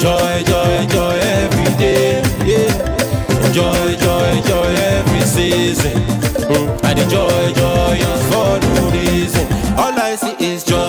Joy, 0.00 0.34
joy, 0.48 0.86
joy 0.94 1.16
every 1.44 1.70
day. 1.76 2.17
Joy, 3.58 3.96
joy, 3.96 4.40
joy 4.46 4.70
every 4.94 5.22
season. 5.22 5.98
Mm. 6.46 6.84
And 6.84 6.96
the 6.96 7.04
joy, 7.10 7.52
joy 7.58 7.98
for 8.30 8.54
no 8.62 8.90
reason. 8.92 9.46
All 9.76 9.98
I 9.98 10.14
see 10.14 10.36
is 10.38 10.62
joy, 10.62 10.87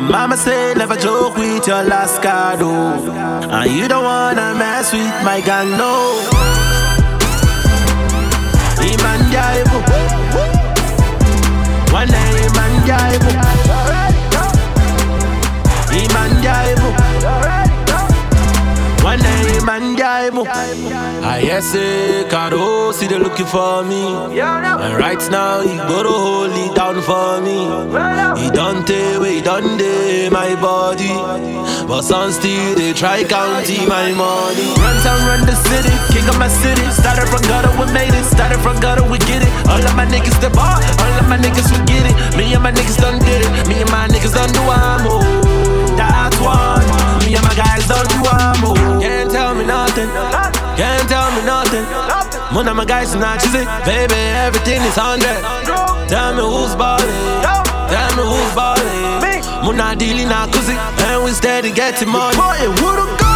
And 0.00 0.08
mama 0.08 0.34
say 0.36 0.72
never 0.74 0.96
joke 0.96 1.36
with 1.36 1.66
your 1.66 1.82
last 1.82 2.22
card, 2.22 2.60
oh. 2.62 3.10
And 3.50 3.70
you 3.70 3.86
don't 3.86 4.02
wanna 4.02 4.54
mess 4.54 4.92
with 4.94 5.12
my 5.24 5.42
gang, 5.42 5.70
no. 5.76 6.16
Iman 8.80 9.20
Jaibu. 9.32 9.78
One 11.92 12.08
day 12.08 12.32
Iman 12.46 12.72
Jaibu. 12.88 13.30
Iman 16.00 16.30
Jaibu. 16.44 17.59
Day 19.60 19.66
Iman 19.66 19.96
Jaibu. 19.96 20.46
I 21.22 21.60
say 21.60 22.28
Karo 22.28 22.92
see 22.92 23.06
they 23.06 23.18
looking 23.18 23.46
for 23.46 23.82
me. 23.84 24.02
And 24.40 24.94
right 24.96 25.20
now 25.30 25.60
he 25.60 25.76
go 25.76 26.02
to 26.02 26.08
hold 26.08 26.52
it 26.52 26.74
down 26.74 27.00
for 27.02 27.40
me. 27.40 27.68
He 28.40 28.50
don't 28.50 28.86
take 28.86 29.16
away, 29.16 29.34
he 29.36 29.40
don't 29.42 29.76
day 29.76 30.28
my 30.30 30.54
body. 30.60 31.12
But 31.86 32.02
some 32.02 32.32
still 32.32 32.74
they 32.74 32.92
try 32.92 33.24
counting 33.24 33.88
my 33.88 34.12
money. 34.12 34.68
Run 34.80 34.96
town, 35.02 35.20
run 35.28 35.46
the 35.46 35.54
city, 35.54 35.92
king 36.12 36.28
of 36.28 36.38
my 36.38 36.48
city. 36.48 36.84
Started 36.90 37.28
from 37.28 37.42
gutter, 37.42 37.70
we 37.78 37.92
made 37.92 38.14
it. 38.14 38.24
Started 38.24 38.60
from 38.60 38.80
gutter, 38.80 39.04
we 39.04 39.18
get 39.18 39.42
it. 39.42 39.52
All 39.68 39.82
of 39.82 39.94
my 39.96 40.06
niggas 40.06 40.40
the 40.40 40.50
bar, 40.50 40.80
all 40.80 41.18
of 41.20 41.28
my 41.28 41.36
niggas 41.36 41.68
we 41.72 41.78
get 41.86 42.04
it. 42.08 42.36
Me 42.36 42.52
and 42.54 42.62
my 42.62 42.72
niggas 42.72 42.96
done 42.96 43.18
did 43.20 43.44
it. 43.44 43.68
Me 43.68 43.80
and 43.82 43.90
my 43.90 44.08
niggas 44.08 44.34
done 44.34 44.50
do 44.52 44.62
I'm. 44.62 45.04
That's 45.96 46.38
one. 46.40 46.80
Me 47.26 47.34
and 47.36 47.44
my 47.44 47.54
guys 47.54 47.86
done 47.88 48.06
do 48.08 48.20
I'm. 48.30 48.99
Can't 49.30 49.46
tell 49.46 49.54
me 49.54 49.64
nothing. 49.64 50.08
Can't 50.76 51.08
tell 51.08 51.30
me 51.30 51.42
nothing. 51.46 51.84
One 52.52 52.66
of 52.66 52.74
my 52.74 52.84
guys 52.84 53.10
is 53.10 53.14
not 53.14 53.38
choosing. 53.38 53.64
Baby, 53.86 54.18
everything 54.42 54.82
is 54.82 54.96
hundred. 54.98 55.38
Tell 56.10 56.34
me 56.34 56.42
who's 56.42 56.74
ballin'. 56.74 57.06
Tell 57.86 58.10
me 58.18 58.24
who's 58.26 58.54
ballin'. 58.58 59.22
Muna 59.62 59.96
dealing 59.96 60.26
na 60.28 60.48
kuzi, 60.48 60.74
and 60.74 61.22
we 61.22 61.30
steady 61.30 61.70
getting 61.70 62.08
money. 62.08 62.34
Boy, 62.36 62.58
it 62.58 62.74
would've 62.82 63.14
go, 63.22 63.30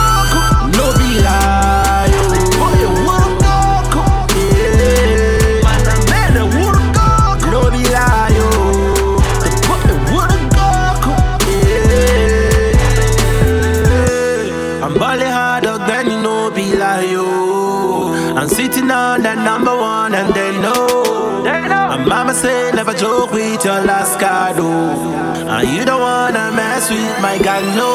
with 27.62 27.76
my 27.76 27.93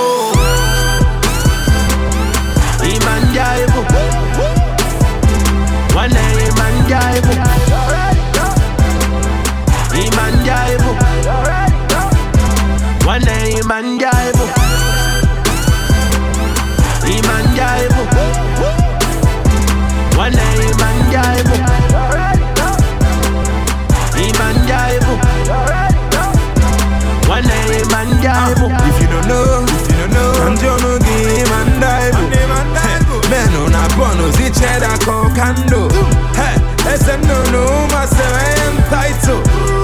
Call 35.40 35.56
candle. 35.56 35.90
Hey, 36.36 36.56
listen, 36.84 37.22
no, 37.22 37.40
no, 37.52 37.88
my 37.88 38.06
seven 38.06 38.76
title. 38.90 39.42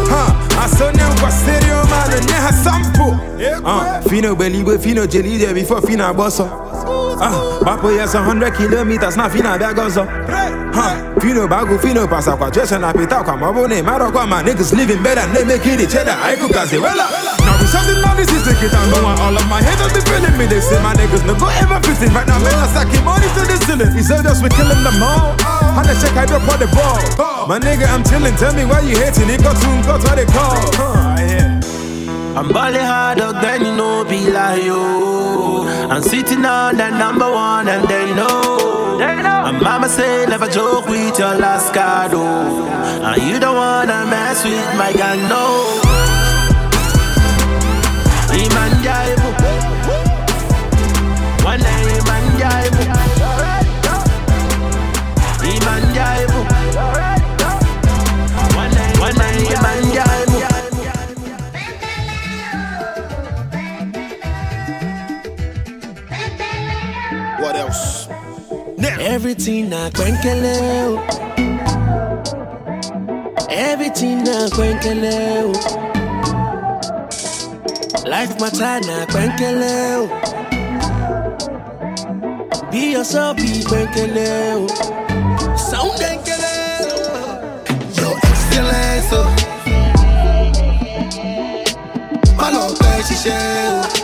Huh, 0.07 0.59
I 0.59 0.67
saw 0.67 0.91
them 0.91 1.11
for 1.17 1.31
stereo 1.31 1.83
man 1.87 2.11
and 2.11 2.29
yeah, 2.29 2.51
sample. 2.51 3.15
Uh, 3.65 4.01
Fino 4.01 4.35
believe, 4.35 4.81
Fino 4.81 5.07
jelly 5.07 5.37
there 5.37 5.53
before 5.53 5.81
Fina 5.81 6.13
bossa. 6.13 6.45
Ah, 7.17 7.59
Bapo 7.61 7.95
yes, 7.95 8.13
a 8.15 8.21
hundred 8.21 8.53
kilometers, 8.53 9.15
now 9.15 9.29
Fina 9.29 9.57
bagoza. 9.57 10.05
Huh, 10.73 11.19
Fino 11.21 11.47
bago, 11.47 11.79
Fino 11.79 12.05
passa 12.05 12.35
qua, 12.35 12.49
just 12.51 12.73
an 12.73 12.83
appetite, 12.83 13.25
come 13.25 13.43
on, 13.43 13.69
matter 13.85 14.11
what 14.11 14.27
my 14.27 14.43
niggas 14.43 14.75
living 14.75 15.01
better, 15.01 15.25
they 15.33 15.45
make 15.45 15.65
it 15.65 15.79
each 15.79 15.95
other. 15.95 16.11
I 16.11 16.35
cause 16.35 16.71
they 16.71 16.79
well 16.79 17.34
this 18.15 18.31
is 18.31 18.43
the 18.47 18.53
kid 18.55 18.73
and 18.73 18.89
no 18.91 19.03
one 19.03 19.19
all 19.19 19.35
of 19.35 19.45
my 19.47 19.61
haters 19.61 19.93
be 19.93 20.01
feeling 20.07 20.35
me. 20.39 20.45
They 20.47 20.59
say 20.59 20.79
my 20.81 20.95
niggas 20.95 21.23
no 21.27 21.35
go 21.35 21.47
ever 21.61 21.79
fitting. 21.83 22.11
Right 22.15 22.27
now, 22.27 22.39
man, 22.39 22.55
I 22.55 22.67
stacking 22.71 23.03
money 23.03 23.27
to 23.35 23.41
the 23.45 23.57
ceiling. 23.67 23.91
He 23.93 24.01
said 24.01 24.25
us 24.25 24.41
we 24.41 24.49
killing 24.49 24.81
them 24.83 25.03
all. 25.03 25.35
How 25.75 25.83
the 25.83 25.93
check 25.99 26.15
I 26.15 26.25
drop 26.25 26.47
on 26.47 26.59
the 26.59 26.67
ball. 26.71 26.99
My 27.47 27.59
nigga, 27.59 27.85
I'm 27.87 28.03
chilling. 28.03 28.35
Tell 28.35 28.53
me 28.55 28.65
why 28.65 28.81
you 28.81 28.95
hating. 28.97 29.29
It 29.29 29.43
got 29.43 29.57
soon 29.57 29.81
got 29.83 30.01
what 30.01 30.15
they 30.15 30.25
call. 30.25 30.57
Huh, 30.79 31.15
yeah. 31.19 32.39
I'm 32.39 32.49
balling 32.49 32.81
hard, 32.81 33.19
dog, 33.19 33.41
then 33.41 33.65
you 33.65 33.75
know 33.75 34.03
be 34.03 34.29
like 34.29 34.63
yo. 34.63 35.67
I'm 35.89 36.01
sitting 36.01 36.43
on 36.45 36.75
that 36.77 36.93
number 36.97 37.31
one, 37.31 37.67
and 37.67 37.87
they 37.87 38.13
know. 38.13 38.97
They 38.97 39.21
know. 39.21 39.45
And 39.47 39.61
mama 39.61 39.87
say 39.87 40.25
never 40.25 40.47
joke 40.47 40.87
with 40.87 41.17
your 41.19 41.35
last 41.35 41.73
card, 41.73 42.11
oh. 42.13 42.67
And 43.03 43.21
you 43.23 43.39
don't 43.39 43.55
wanna 43.55 44.05
mess 44.07 44.43
with 44.43 44.67
my 44.77 44.91
gun, 44.91 45.19
no. 45.29 45.84
Me 48.35 48.43
man 48.49 48.71
jive. 48.83 49.23
One 51.45 51.59
night 51.61 51.85
me 51.87 51.97
man 52.07 52.25
jive. 52.39 52.79
Me 55.41 55.51
man 55.65 55.83
jive. 55.95 56.35
One 58.55 59.15
man 59.15 59.35
jive. 59.93 60.25
What 67.39 67.55
else? 67.55 68.09
Now. 68.77 68.97
Everything 68.99 69.73
I 69.73 69.89
can 69.91 70.15
Everything 73.49 74.27
I 74.27 74.49
quenkeleo. 74.49 75.94
Life 78.05 78.39
matter 78.39 78.79
na 78.87 79.05
kwenkele 79.05 79.95
o. 79.97 80.07
Be 82.71 82.91
yourself, 82.93 83.35
be 83.37 83.63
kwenkele 83.69 84.27
o. 84.55 84.67
Sound 85.57 85.91
kwenkele 85.99 86.55
o. 88.05 88.09
Excellence 88.29 89.13
o. 89.13 89.23
Má 92.37 92.47
lọ 92.55 92.63
ṣiṣẹ́ 93.07 93.39
o. 93.71 93.94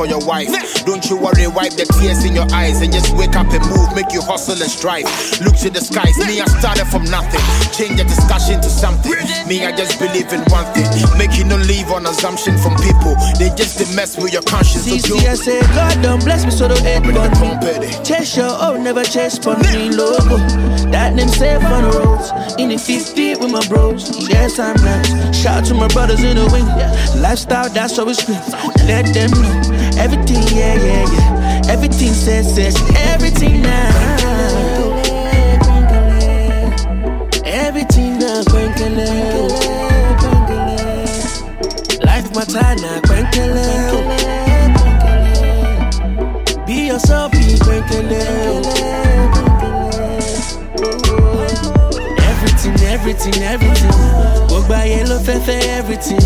for 0.00 0.06
your 0.06 0.24
wife. 0.24 0.48
Don't 0.86 1.04
you 1.10 1.16
worry, 1.20 1.44
wipe 1.46 1.76
the 1.76 1.84
tears 2.00 2.24
in 2.24 2.32
your 2.32 2.48
eyes 2.54 2.80
and 2.80 2.90
just 2.90 3.12
wake 3.20 3.36
up 3.36 3.52
and 3.52 3.60
move. 3.68 3.92
Make 3.94 4.16
you 4.16 4.22
hustle 4.22 4.56
and 4.56 4.72
strive. 4.72 5.04
Look 5.44 5.60
to 5.60 5.68
the 5.68 5.84
skies. 5.84 6.16
Me, 6.24 6.40
I 6.40 6.48
started 6.56 6.88
from 6.88 7.04
nothing. 7.04 7.44
Change 7.76 8.00
the 8.00 8.04
discussion 8.08 8.64
to 8.64 8.70
something. 8.72 9.12
Me, 9.44 9.66
I 9.66 9.76
just 9.76 10.00
believe 10.00 10.32
in 10.32 10.40
one 10.48 10.64
thing. 10.72 10.88
Make 11.20 11.36
you 11.36 11.44
no 11.44 11.56
leave 11.68 11.92
on 11.92 12.06
assumption 12.06 12.56
from 12.56 12.80
people. 12.80 13.12
They 13.36 13.52
just 13.52 13.76
they 13.76 13.88
mess 13.94 14.16
with 14.16 14.32
your 14.32 14.42
conscience. 14.48 14.88
So 14.88 15.20
See, 15.20 15.28
I 15.28 15.34
say, 15.34 15.60
God 15.76 16.00
don't 16.00 16.24
bless 16.24 16.48
me, 16.48 16.50
so 16.50 16.68
don't 16.68 16.80
hate 16.80 17.04
With 17.04 17.16
the 17.16 17.20
on 17.20 17.30
pump 17.36 17.60
me. 17.60 17.92
Chase 18.00 18.38
your 18.38 18.56
own, 18.56 18.82
never 18.82 19.04
chase 19.04 19.36
for 19.36 19.52
me, 19.60 19.92
logo. 19.92 20.40
That 20.90 21.14
name 21.14 21.28
safe 21.28 21.62
on 21.62 21.84
the 21.84 21.98
roads. 21.98 22.32
In 22.58 22.68
the 22.70 22.78
50 22.78 23.36
with 23.36 23.50
my 23.50 23.66
bros. 23.68 24.28
Yes, 24.28 24.58
I'm 24.58 24.76
nice. 24.76 25.36
Shout 25.36 25.62
out 25.62 25.64
to 25.66 25.74
my 25.74 25.88
brothers 25.88 26.22
in 26.22 26.36
the 26.36 26.46
wing. 26.52 26.66
Lifestyle, 27.22 27.68
that's 27.70 27.98
we 27.98 28.14
scream. 28.14 28.40
Let 28.86 29.06
them 29.14 29.30
know. 29.30 30.00
Everything, 30.02 30.42
yeah, 30.56 30.74
yeah, 30.74 31.12
yeah. 31.12 31.62
Everything 31.68 32.12
says, 32.12 32.54
says, 32.54 32.76
everything 32.96 33.62
now. 33.62 33.90
Everything 37.44 38.18
now. 38.18 38.42
Life 42.02 42.34
matter 42.34 42.74
now, 42.82 43.00
Everything, 53.10 53.42
everything. 53.42 53.90
Gbogbo 54.46 54.74
ayé 54.74 55.02
ló 55.10 55.18
fẹ́ 55.26 55.38
fẹ́ 55.46 55.58
everything. 55.78 56.22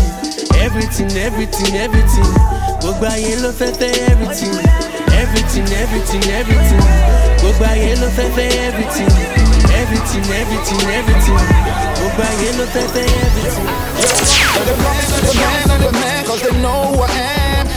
Everything, 0.65 1.09
everything, 1.27 1.73
everything. 1.85 2.29
Gbogbo 2.81 3.05
ayé 3.13 3.33
ló 3.41 3.49
fẹ́ 3.59 3.71
fẹ́ 3.79 3.91
everything. 4.11 4.53
Everything, 5.21 5.65
everything, 5.81 6.23
everything. 6.39 6.83
Gbogbo 7.41 7.65
ayé 7.73 7.91
ló 8.01 8.07
fẹ́ 8.17 8.27
fẹ́ 8.35 8.49
everything. 8.67 9.11
Everything, 9.81 10.25
everything, 10.41 10.81
everything. 10.99 11.39
Gbogbo 11.97 12.21
ayé 12.29 12.49
ló 12.57 12.65
fẹ́ 12.73 12.85
fẹ́ 12.93 13.05
everything. 13.25 13.67
But 14.53 14.65
they 14.67 14.75
promise 14.81 15.11
I'm 15.15 15.25
the 15.25 15.33
man, 15.41 15.71
I'm 15.73 15.81
the 15.85 15.91
man, 16.01 16.25
cause 16.27 16.41
they 16.45 16.55
know 16.61 16.81
who 16.93 17.01
I 17.01 17.09
am. 17.33 17.34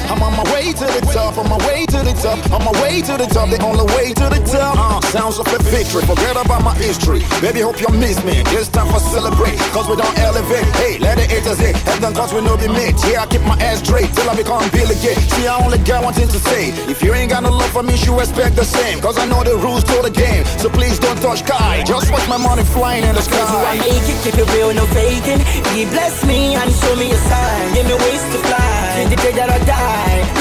I'm 0.09 0.23
on 0.23 0.33
my 0.33 0.45
way 0.53 0.73
to 0.73 0.87
the 0.89 1.03
top, 1.13 1.37
on 1.37 1.49
my 1.49 1.61
way 1.69 1.85
to 1.85 2.01
the 2.01 2.17
top, 2.17 2.41
on 2.51 2.65
my 2.65 2.73
way 2.81 3.03
to 3.05 3.15
the 3.21 3.29
top, 3.29 3.51
the 3.53 3.61
only 3.61 3.85
way 3.93 4.17
to 4.17 4.27
the 4.33 4.41
top. 4.49 4.75
Uh, 4.77 5.01
sounds 5.13 5.39
of 5.39 5.47
a 5.53 5.59
victory, 5.69 6.01
forget 6.09 6.33
about 6.33 6.65
my 6.65 6.75
history. 6.75 7.21
Baby, 7.45 7.61
hope 7.61 7.81
you 7.81 7.89
miss 7.93 8.25
me. 8.25 8.41
This 8.49 8.69
time 8.69 8.89
for 8.89 9.01
celebrate, 9.01 9.59
cause 9.77 9.89
we 9.89 9.97
don't 9.97 10.19
elevate. 10.19 10.65
Hey, 10.81 10.99
let 10.99 11.19
haters 11.21 11.61
hit, 11.61 11.77
heaven 11.85 12.15
cause 12.15 12.33
we 12.33 12.41
know 12.41 12.57
be 12.57 12.69
made. 12.69 12.97
Yeah, 13.05 13.23
I 13.23 13.27
keep 13.27 13.43
my 13.43 13.57
ass 13.61 13.85
straight 13.85 14.09
till 14.17 14.29
I 14.29 14.35
become 14.35 14.65
Billy 14.71 14.97
Gates. 15.05 15.29
See, 15.37 15.47
I 15.47 15.61
only 15.61 15.79
got 15.85 16.03
one 16.03 16.15
thing 16.15 16.29
to 16.29 16.41
say. 16.41 16.73
If 16.89 17.03
you 17.03 17.13
ain't 17.13 17.31
got 17.31 17.43
no 17.43 17.51
love 17.51 17.71
for 17.71 17.83
me, 17.83 17.95
you 18.01 18.19
expect 18.21 18.57
the 18.57 18.65
same. 18.65 19.01
Cause 19.01 19.19
I 19.19 19.27
know 19.27 19.45
the 19.45 19.57
rules 19.61 19.85
to 19.85 19.97
the 20.01 20.11
game, 20.11 20.45
so 20.57 20.71
please 20.71 20.99
don't 20.99 21.21
touch 21.21 21.45
Kai. 21.45 21.85
Just 21.85 22.11
watch 22.11 22.27
my 22.29 22.39
money 22.39 22.65
flying 22.65 23.05
in 23.05 23.15
the 23.15 23.23
sky. 23.23 23.45
So 23.45 23.59
I 23.61 23.77
make 23.77 24.09
it, 24.09 24.19
keep 24.25 24.41
it 24.41 24.49
real, 24.57 24.73
no 24.73 24.87
faking. 24.97 25.41
He 25.77 25.85
bless 25.93 26.25
me 26.25 26.57
and 26.57 26.73
show 26.73 26.97
me 26.97 27.13
a 27.13 27.21
sign. 27.29 27.75
Give 27.75 27.87
me 27.87 27.95
ways 27.95 28.25
to 28.33 28.39
fly. 28.49 28.69
Till 28.97 29.09
the 29.11 29.17
day 29.17 29.33
that 29.37 29.51
I 29.51 29.59
die. 29.65 29.78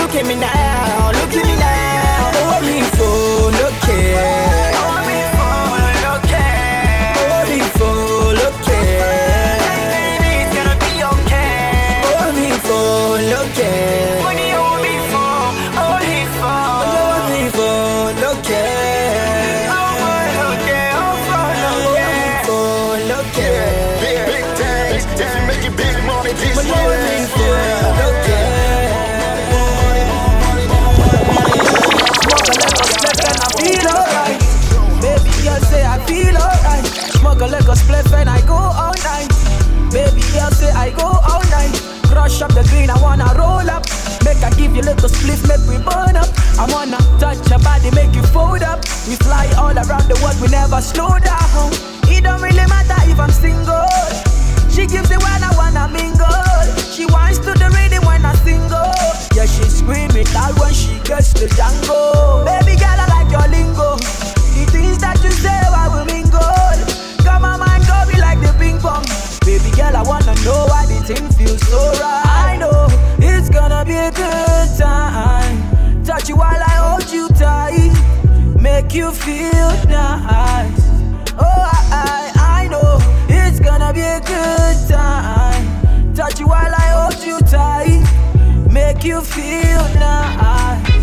Look 0.08 0.16
at 0.16 0.26
me 0.26 0.36
now, 0.36 1.07
look 1.07 1.07
spliff 37.78 38.12
and 38.14 38.30
I 38.30 38.42
go 38.46 38.58
all 38.58 38.98
night. 39.06 39.30
Baby 39.94 40.22
girl 40.34 40.52
say 40.52 40.72
I 40.72 40.90
go 40.92 41.06
all 41.06 41.46
night. 41.54 41.76
Crush 42.10 42.42
up 42.42 42.54
the 42.54 42.64
green, 42.70 42.90
I 42.90 42.98
wanna 43.02 43.30
roll 43.38 43.70
up. 43.70 43.86
Make 44.26 44.42
I 44.44 44.50
give 44.58 44.76
you 44.76 44.82
little 44.82 45.10
spliff, 45.10 45.46
make 45.48 45.64
we 45.70 45.78
burn 45.84 46.18
up. 46.18 46.28
I 46.58 46.66
wanna 46.74 46.98
touch 47.20 47.40
your 47.50 47.60
body, 47.60 47.92
make 47.92 48.14
you 48.16 48.24
fold 48.34 48.64
up. 48.64 48.80
We 49.08 49.16
fly 49.16 49.48
all 49.58 49.76
around 49.78 50.08
the 50.10 50.18
world, 50.24 50.40
we 50.42 50.48
never 50.50 50.82
slow 50.82 51.20
down. 51.20 51.72
It 52.10 52.24
don't 52.24 52.42
really 52.42 52.66
matter 52.68 52.98
if 53.06 53.20
I'm 53.20 53.32
single. 53.32 53.86
She 54.74 54.86
gives 54.86 55.12
it 55.12 55.22
when 55.22 55.42
I 55.44 55.52
wanna 55.56 55.88
mingle. 55.88 56.28
She 56.92 57.06
wants 57.06 57.40
to 57.46 57.54
the 57.54 57.70
rhythm 57.76 58.06
when 58.06 58.26
I 58.26 58.34
single. 58.42 58.94
Yeah, 59.36 59.46
she 59.46 59.64
screaming 59.70 60.28
loud 60.34 60.58
when 60.60 60.74
she 60.74 60.98
gets 61.06 61.34
the 61.34 61.48
jango. 61.58 62.46
Baby 62.46 62.76
girl, 62.80 62.98
I 62.98 63.06
like 63.14 63.32
your 63.32 63.48
lingo. 63.50 63.98
The 64.58 64.66
things 64.74 64.98
that 65.00 65.22
you 65.24 65.32
say, 65.32 65.62
girl, 69.92 69.98
I 69.98 70.08
wanna 70.08 70.36
know 70.44 70.66
why 70.68 70.86
the 70.86 70.96
thing 71.06 71.30
feels 71.32 71.62
so 71.68 71.78
right. 72.00 72.24
I 72.26 72.58
know 72.58 72.88
it's 73.20 73.50
gonna 73.50 73.84
be 73.86 73.94
a 73.94 74.12
good 74.12 74.78
time. 74.78 76.04
Touch 76.04 76.30
you 76.30 76.38
while 76.38 76.62
I 76.62 76.76
hold 76.84 77.12
you 77.12 77.28
tight. 77.30 77.94
Make 78.60 78.94
you 78.94 79.12
feel 79.12 79.70
nice. 79.88 80.82
Oh, 81.40 81.62
I, 81.74 82.32
I, 82.36 82.64
I 82.64 82.68
know 82.68 82.98
it's 83.30 83.60
gonna 83.60 83.94
be 83.94 84.02
a 84.02 84.20
good 84.20 84.90
time. 84.90 86.14
Touch 86.14 86.40
you 86.40 86.48
while 86.48 86.74
I 86.74 86.88
hold 86.98 87.24
you 87.26 87.40
tight. 87.40 88.04
Make 88.72 89.04
you 89.04 89.22
feel 89.22 89.84
nice. 90.00 90.97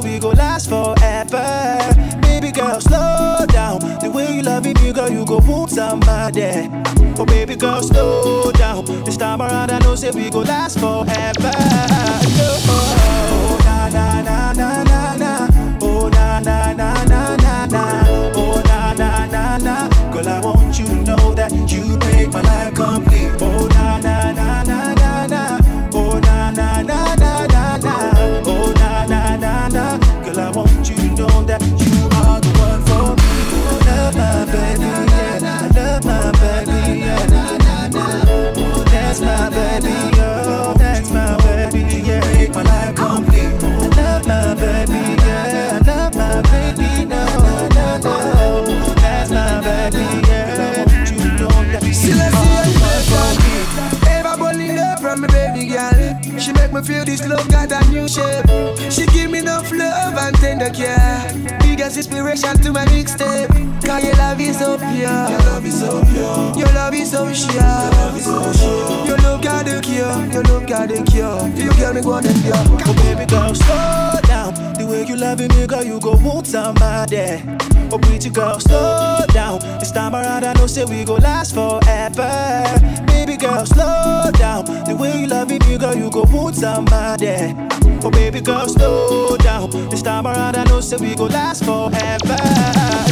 say 0.00 0.12
we 0.12 0.18
go 0.18 0.30
last 0.30 0.68
forever. 0.68 1.78
Baby 2.20 2.50
girl, 2.50 2.80
slow 2.80 3.44
down. 3.48 3.80
The 4.00 4.10
way 4.12 4.36
you 4.36 4.42
love 4.42 4.64
me, 4.64 4.72
girl, 4.92 5.10
you 5.10 5.24
go 5.24 5.40
boom 5.40 5.68
somebody. 5.68 6.68
Oh, 7.18 7.24
baby 7.24 7.56
girl, 7.56 7.82
slow 7.82 8.52
down. 8.52 8.84
This 9.04 9.16
time 9.16 9.40
around, 9.40 9.70
I 9.70 9.78
know 9.80 9.94
say 9.94 10.10
we 10.10 10.30
go 10.30 10.40
last 10.40 10.78
forever. 10.78 11.35
me 56.76 56.82
feel 56.82 57.04
this 57.04 57.26
love 57.26 57.48
got 57.48 57.72
a 57.72 57.90
new 57.90 58.08
shape. 58.08 58.44
She 58.90 59.06
give 59.06 59.30
me 59.30 59.38
enough 59.38 59.70
love 59.72 60.16
and 60.18 60.36
tender 60.36 60.70
care. 60.70 61.32
Biggest 61.60 61.96
inspiration 61.96 62.56
to 62.62 62.72
my 62.72 62.84
next 62.86 63.12
step. 63.12 63.48
Cause 63.84 64.04
your 64.04 64.14
love 64.16 64.40
is 64.40 64.58
so 64.58 64.76
pure. 64.76 64.90
Your 64.92 65.40
love 65.48 65.64
is 65.64 65.80
so 65.80 66.04
pure. 66.04 66.58
Your 66.58 66.72
love 66.74 66.94
is 66.94 67.10
so 67.10 67.32
sure. 67.32 67.52
Your 67.52 67.62
love 67.62 68.16
is 68.18 68.24
so 68.24 68.52
sure. 68.52 69.06
Your 69.06 69.18
love 69.18 69.42
got 69.42 69.64
the 69.64 69.80
cure. 69.80 70.32
Your 70.32 70.42
love 70.44 70.66
got 70.66 70.88
the 70.88 71.02
cure. 71.04 71.48
You 71.56 71.72
girl 71.78 71.94
me 71.94 72.02
go 72.02 72.14
and 72.16 72.42
pure. 72.42 72.54
Oh 72.86 72.94
baby 73.02 73.26
girl, 73.26 73.54
slow 73.54 74.20
down. 74.22 74.54
The 74.74 74.86
way 74.86 75.04
you 75.06 75.16
loving 75.16 75.48
me, 75.48 75.66
girl, 75.66 75.84
you 75.84 75.98
go 76.00 76.18
move 76.18 76.46
somebody. 76.46 77.42
Oh 77.90 77.98
pretty 77.98 78.30
girl, 78.30 78.60
slow 78.60 79.24
down. 79.32 79.60
This 79.78 79.92
time 79.92 80.14
around, 80.14 80.44
I 80.44 80.52
know 80.54 80.66
say 80.66 80.84
we 80.84 81.04
go 81.04 81.14
last 81.14 81.54
forever 81.54 83.05
girl, 83.46 83.66
slow 83.66 84.30
down. 84.32 84.64
The 84.64 84.96
way 84.96 85.20
you 85.20 85.26
love 85.26 85.50
it, 85.50 85.62
girl, 85.78 85.94
you 85.94 86.10
go 86.10 86.24
wound 86.24 86.56
somebody. 86.56 87.54
Oh, 88.02 88.10
baby 88.10 88.40
girl, 88.40 88.68
slow 88.68 89.36
down. 89.36 89.70
This 89.90 90.02
time 90.02 90.26
around, 90.26 90.56
I 90.56 90.64
know, 90.64 90.80
so 90.80 90.96
we 90.98 91.14
go 91.14 91.26
last 91.26 91.64
forever. 91.64 93.05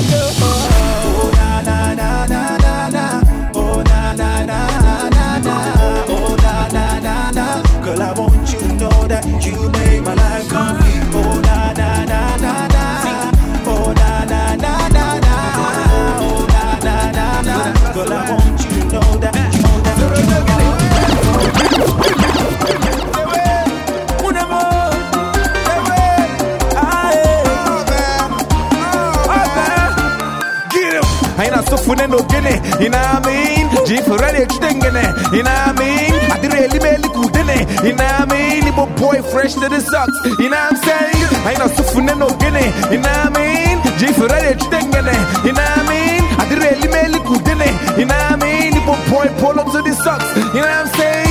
you 32.80 32.88
know 32.88 32.98
what 32.98 33.22
I 33.22 33.28
mean? 33.28 33.64
Jeep 33.86 34.06
ready 34.06 34.42
extending 34.42 34.96
it, 34.96 35.12
you 35.32 35.42
know 35.42 35.52
what 35.52 35.74
I 35.74 35.80
mean? 35.80 36.12
I 36.30 36.36
did 36.40 36.52
really 36.52 36.80
make 36.80 37.02
good 37.02 37.36
in 37.36 37.48
it, 37.50 37.64
you 37.84 37.92
know 37.94 38.04
what 38.04 38.26
I 38.26 38.32
mean? 38.32 38.64
But 38.74 38.90
boy, 38.96 39.22
fresh 39.30 39.54
to 39.54 39.68
the 39.68 39.80
socks, 39.80 40.14
you 40.40 40.48
know 40.50 40.58
what 40.58 40.72
I'm 40.72 40.78
saying? 40.82 41.28
I 41.44 41.54
ain't 41.54 41.60
no 41.60 41.68
suffering 41.68 42.06
no 42.06 42.28
guinea, 42.40 42.68
you 42.90 42.98
know 42.98 43.12
what 43.12 43.30
I 43.30 43.38
mean? 43.38 43.76
Jeep 44.00 44.16
ready 44.18 44.54
extending 44.56 45.06
it, 45.06 45.22
you 45.46 45.52
know 45.52 45.62
what 45.62 45.84
I 45.84 45.90
mean? 45.90 46.22
I 46.40 46.44
did 46.48 46.58
really 46.58 46.88
make 46.88 47.22
good 47.24 47.46
in 47.48 47.60
it, 47.62 47.74
you 47.98 48.06
know 48.06 48.16
what 48.16 48.32
I 48.32 48.42
mean? 48.42 48.72
But 48.86 49.00
boy, 49.10 49.26
pull 49.38 49.58
up 49.60 49.70
to 49.72 49.80
the 49.82 49.94
socks, 49.94 50.26
you 50.54 50.60
know 50.60 50.68
what 50.68 50.86
I'm 50.86 50.88
saying? 50.98 51.24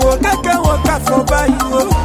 Walk 0.00 0.24
up, 0.24 0.44
walk 0.64 0.86
up 0.86 1.02
for 1.02 1.24
by 1.24 1.46
you. 1.46 1.97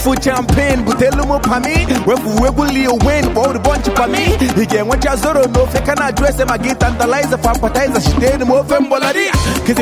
Champagne 0.00 0.82
butelu 0.84 1.26
mu 1.26 1.38
pami 1.40 1.86
wefu 2.06 2.42
wegu 2.42 2.64
win 3.04 3.24
for 3.34 3.52
the 3.52 3.58
bunch 3.60 3.86
me 4.08 4.24
he 4.56 4.66
get 4.66 4.86
one 4.86 5.00
zoro 5.18 5.44
no 5.52 5.66
fake 5.66 5.84
can 5.84 5.98
address 6.00 6.38
him 6.40 6.50
I 6.50 6.56
get 6.58 6.78
tantalizer 6.80 7.36
she 8.00 8.18
did 8.18 8.46
mo 8.46 8.62
fem 8.64 8.86
bolari 8.86 9.28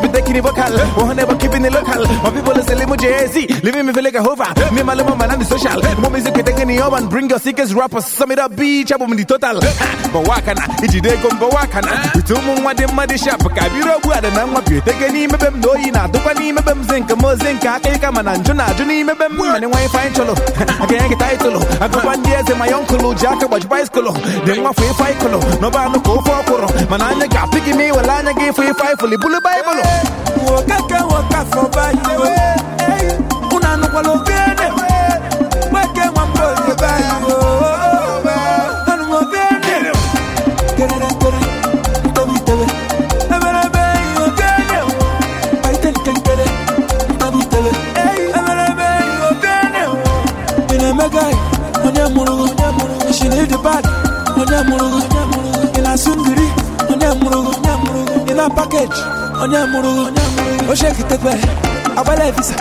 be 0.02 0.08
taking 0.08 0.36
it 0.36 0.42
vocal 0.42 0.74
oh 0.98 1.12
never 1.14 1.36
keeping 1.36 1.64
it 1.64 1.72
local. 1.72 2.02
My 2.22 2.30
people 2.30 2.52
is 2.58 2.66
selling 2.66 2.88
jay 2.98 3.26
living 3.62 3.86
me 3.86 3.92
feel 3.92 4.02
like 4.04 4.14
a 4.14 4.22
hover 4.22 4.50
me 4.74 4.82
my 4.82 4.94
little 4.94 5.14
man 5.16 5.30
on 5.30 5.38
the 5.38 5.44
social. 5.44 5.80
More 6.00 6.10
music 6.10 6.34
we 6.34 6.42
the 6.42 6.82
urban 6.82 7.08
bring 7.08 7.28
your 7.30 7.38
sickest 7.38 7.74
rappers 7.74 8.06
sum 8.06 8.32
it 8.32 8.38
up 8.38 8.54
beach 8.56 8.90
on 8.92 9.10
the 9.14 9.24
total. 9.24 9.60
But 10.12 10.26
wakana 10.26 10.66
ijide 10.82 11.22
go 11.22 11.30
go 11.38 11.48
wakana 11.50 12.10
bitumu 12.14 12.58
nwa 12.60 12.74
dị 12.74 12.86
mma 12.92 13.06
dị 13.06 13.18
sharp 13.18 13.42
ka 13.54 13.68
biro 13.70 13.94
ogbu 13.96 14.12
ada 14.12 14.30
na 14.30 14.46
nwa 14.46 14.60
bi 14.68 14.76
etege 14.78 15.08
n'ime 15.12 15.38
be 15.38 15.46
m 15.46 15.60
na 15.60 15.68
oyi 15.70 15.90
na-atụkwa 15.90 16.34
n'ime 16.34 16.60
be 16.64 16.72
m 16.74 16.82
zinc 16.84 17.10
mo 17.20 17.34
zinc 17.36 17.64
aka 17.64 17.88
ịka 17.94 18.12
mana 20.08 20.24
njụ 20.24 20.24
na-ajụ 20.24 20.44
n'ime 20.48 20.68
be 20.68 20.68
m 20.68 20.68
mana 20.68 20.68
nwa 20.68 20.68
ife 20.68 20.68
anyị 20.68 20.68
chụlụ 20.68 20.68
aka 20.82 20.94
enye 20.94 21.08
gị 21.08 21.16
taịtụlụ 21.16 21.60
agụkwa 21.84 22.16
ndị 22.16 22.30
eze 22.40 22.54
ma 22.54 22.66
yọnkụlụ 22.66 23.14
ji 23.14 23.26
aka 23.26 23.46
gbaji 23.46 23.66
baiskụlụ 23.68 24.12
dị 24.46 24.52
nwafọ 24.60 24.82
ife 24.90 25.04
aikụlụ 25.04 25.38
n'ọba 25.60 25.80
anụ 25.84 25.98
ka 26.00 26.10
ofe 26.12 26.32
ọkwụrụ 26.40 26.68
mana 26.90 27.06
anya 27.06 27.26
ga-apị 27.26 27.58
gị 27.64 27.72
ma 27.76 27.82
iwere 27.84 28.12
anya 28.18 28.32
gị 28.32 28.44
ịfụ 28.50 28.62
ife 28.70 28.82
aịfụlụ 28.88 29.14
ibulu 29.14 29.38
baịbụlụ 29.44 29.82
Wokaka 30.46 30.98
waka 31.12 31.40
for 31.50 31.68
bayo 31.74 32.20
Una 33.54 33.76
no 33.76 33.86
kwalo 33.88 34.14
gene 34.26 34.66
Weke 35.72 36.04
mambo 36.16 36.44
ye 36.68 36.74
bayo 36.80 37.12
Anu 37.16 37.27
Onye 54.58 54.70
murugu 54.70 55.02
Ina 55.78 55.98
sunduri 55.98 56.48
Onye 56.92 57.08
murugu 57.22 57.54
Ina 58.30 58.50
package 58.50 59.00
Onye 59.42 59.58
murugu 59.58 60.10
O 60.70 60.74
shake 60.74 61.00
it 61.00 61.12
ekwe 61.12 61.32
Abale 61.96 62.30
visa 62.32 62.54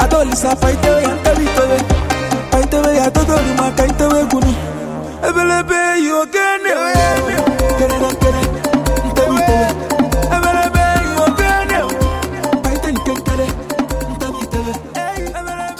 Adolisa 0.00 0.56
Paitewe 0.56 1.02
ya 1.02 1.08
ntabitewe 1.14 1.80
Paitewe 2.50 2.96
ya 2.96 3.10
totoli 3.10 3.52
maka 3.58 3.86
itewe 3.86 4.24
gunu 4.24 4.54
Ebelebe 5.28 6.04
yo 6.04 6.26
gene 6.26 6.74
Gene 7.78 7.98
na 7.98 8.08
gene 8.08 8.42
Ntabitewe 9.06 9.68
Ebelebe 10.36 10.84
yo 11.18 11.26
gene 11.36 11.94
Paite 12.62 12.92
nkekere 12.92 13.46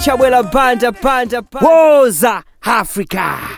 Chabwela 0.05 0.43
banja 0.43 0.93
banja 0.93 1.43
banja. 1.43 1.67
Woza 1.69 2.43
Africa. 2.63 3.56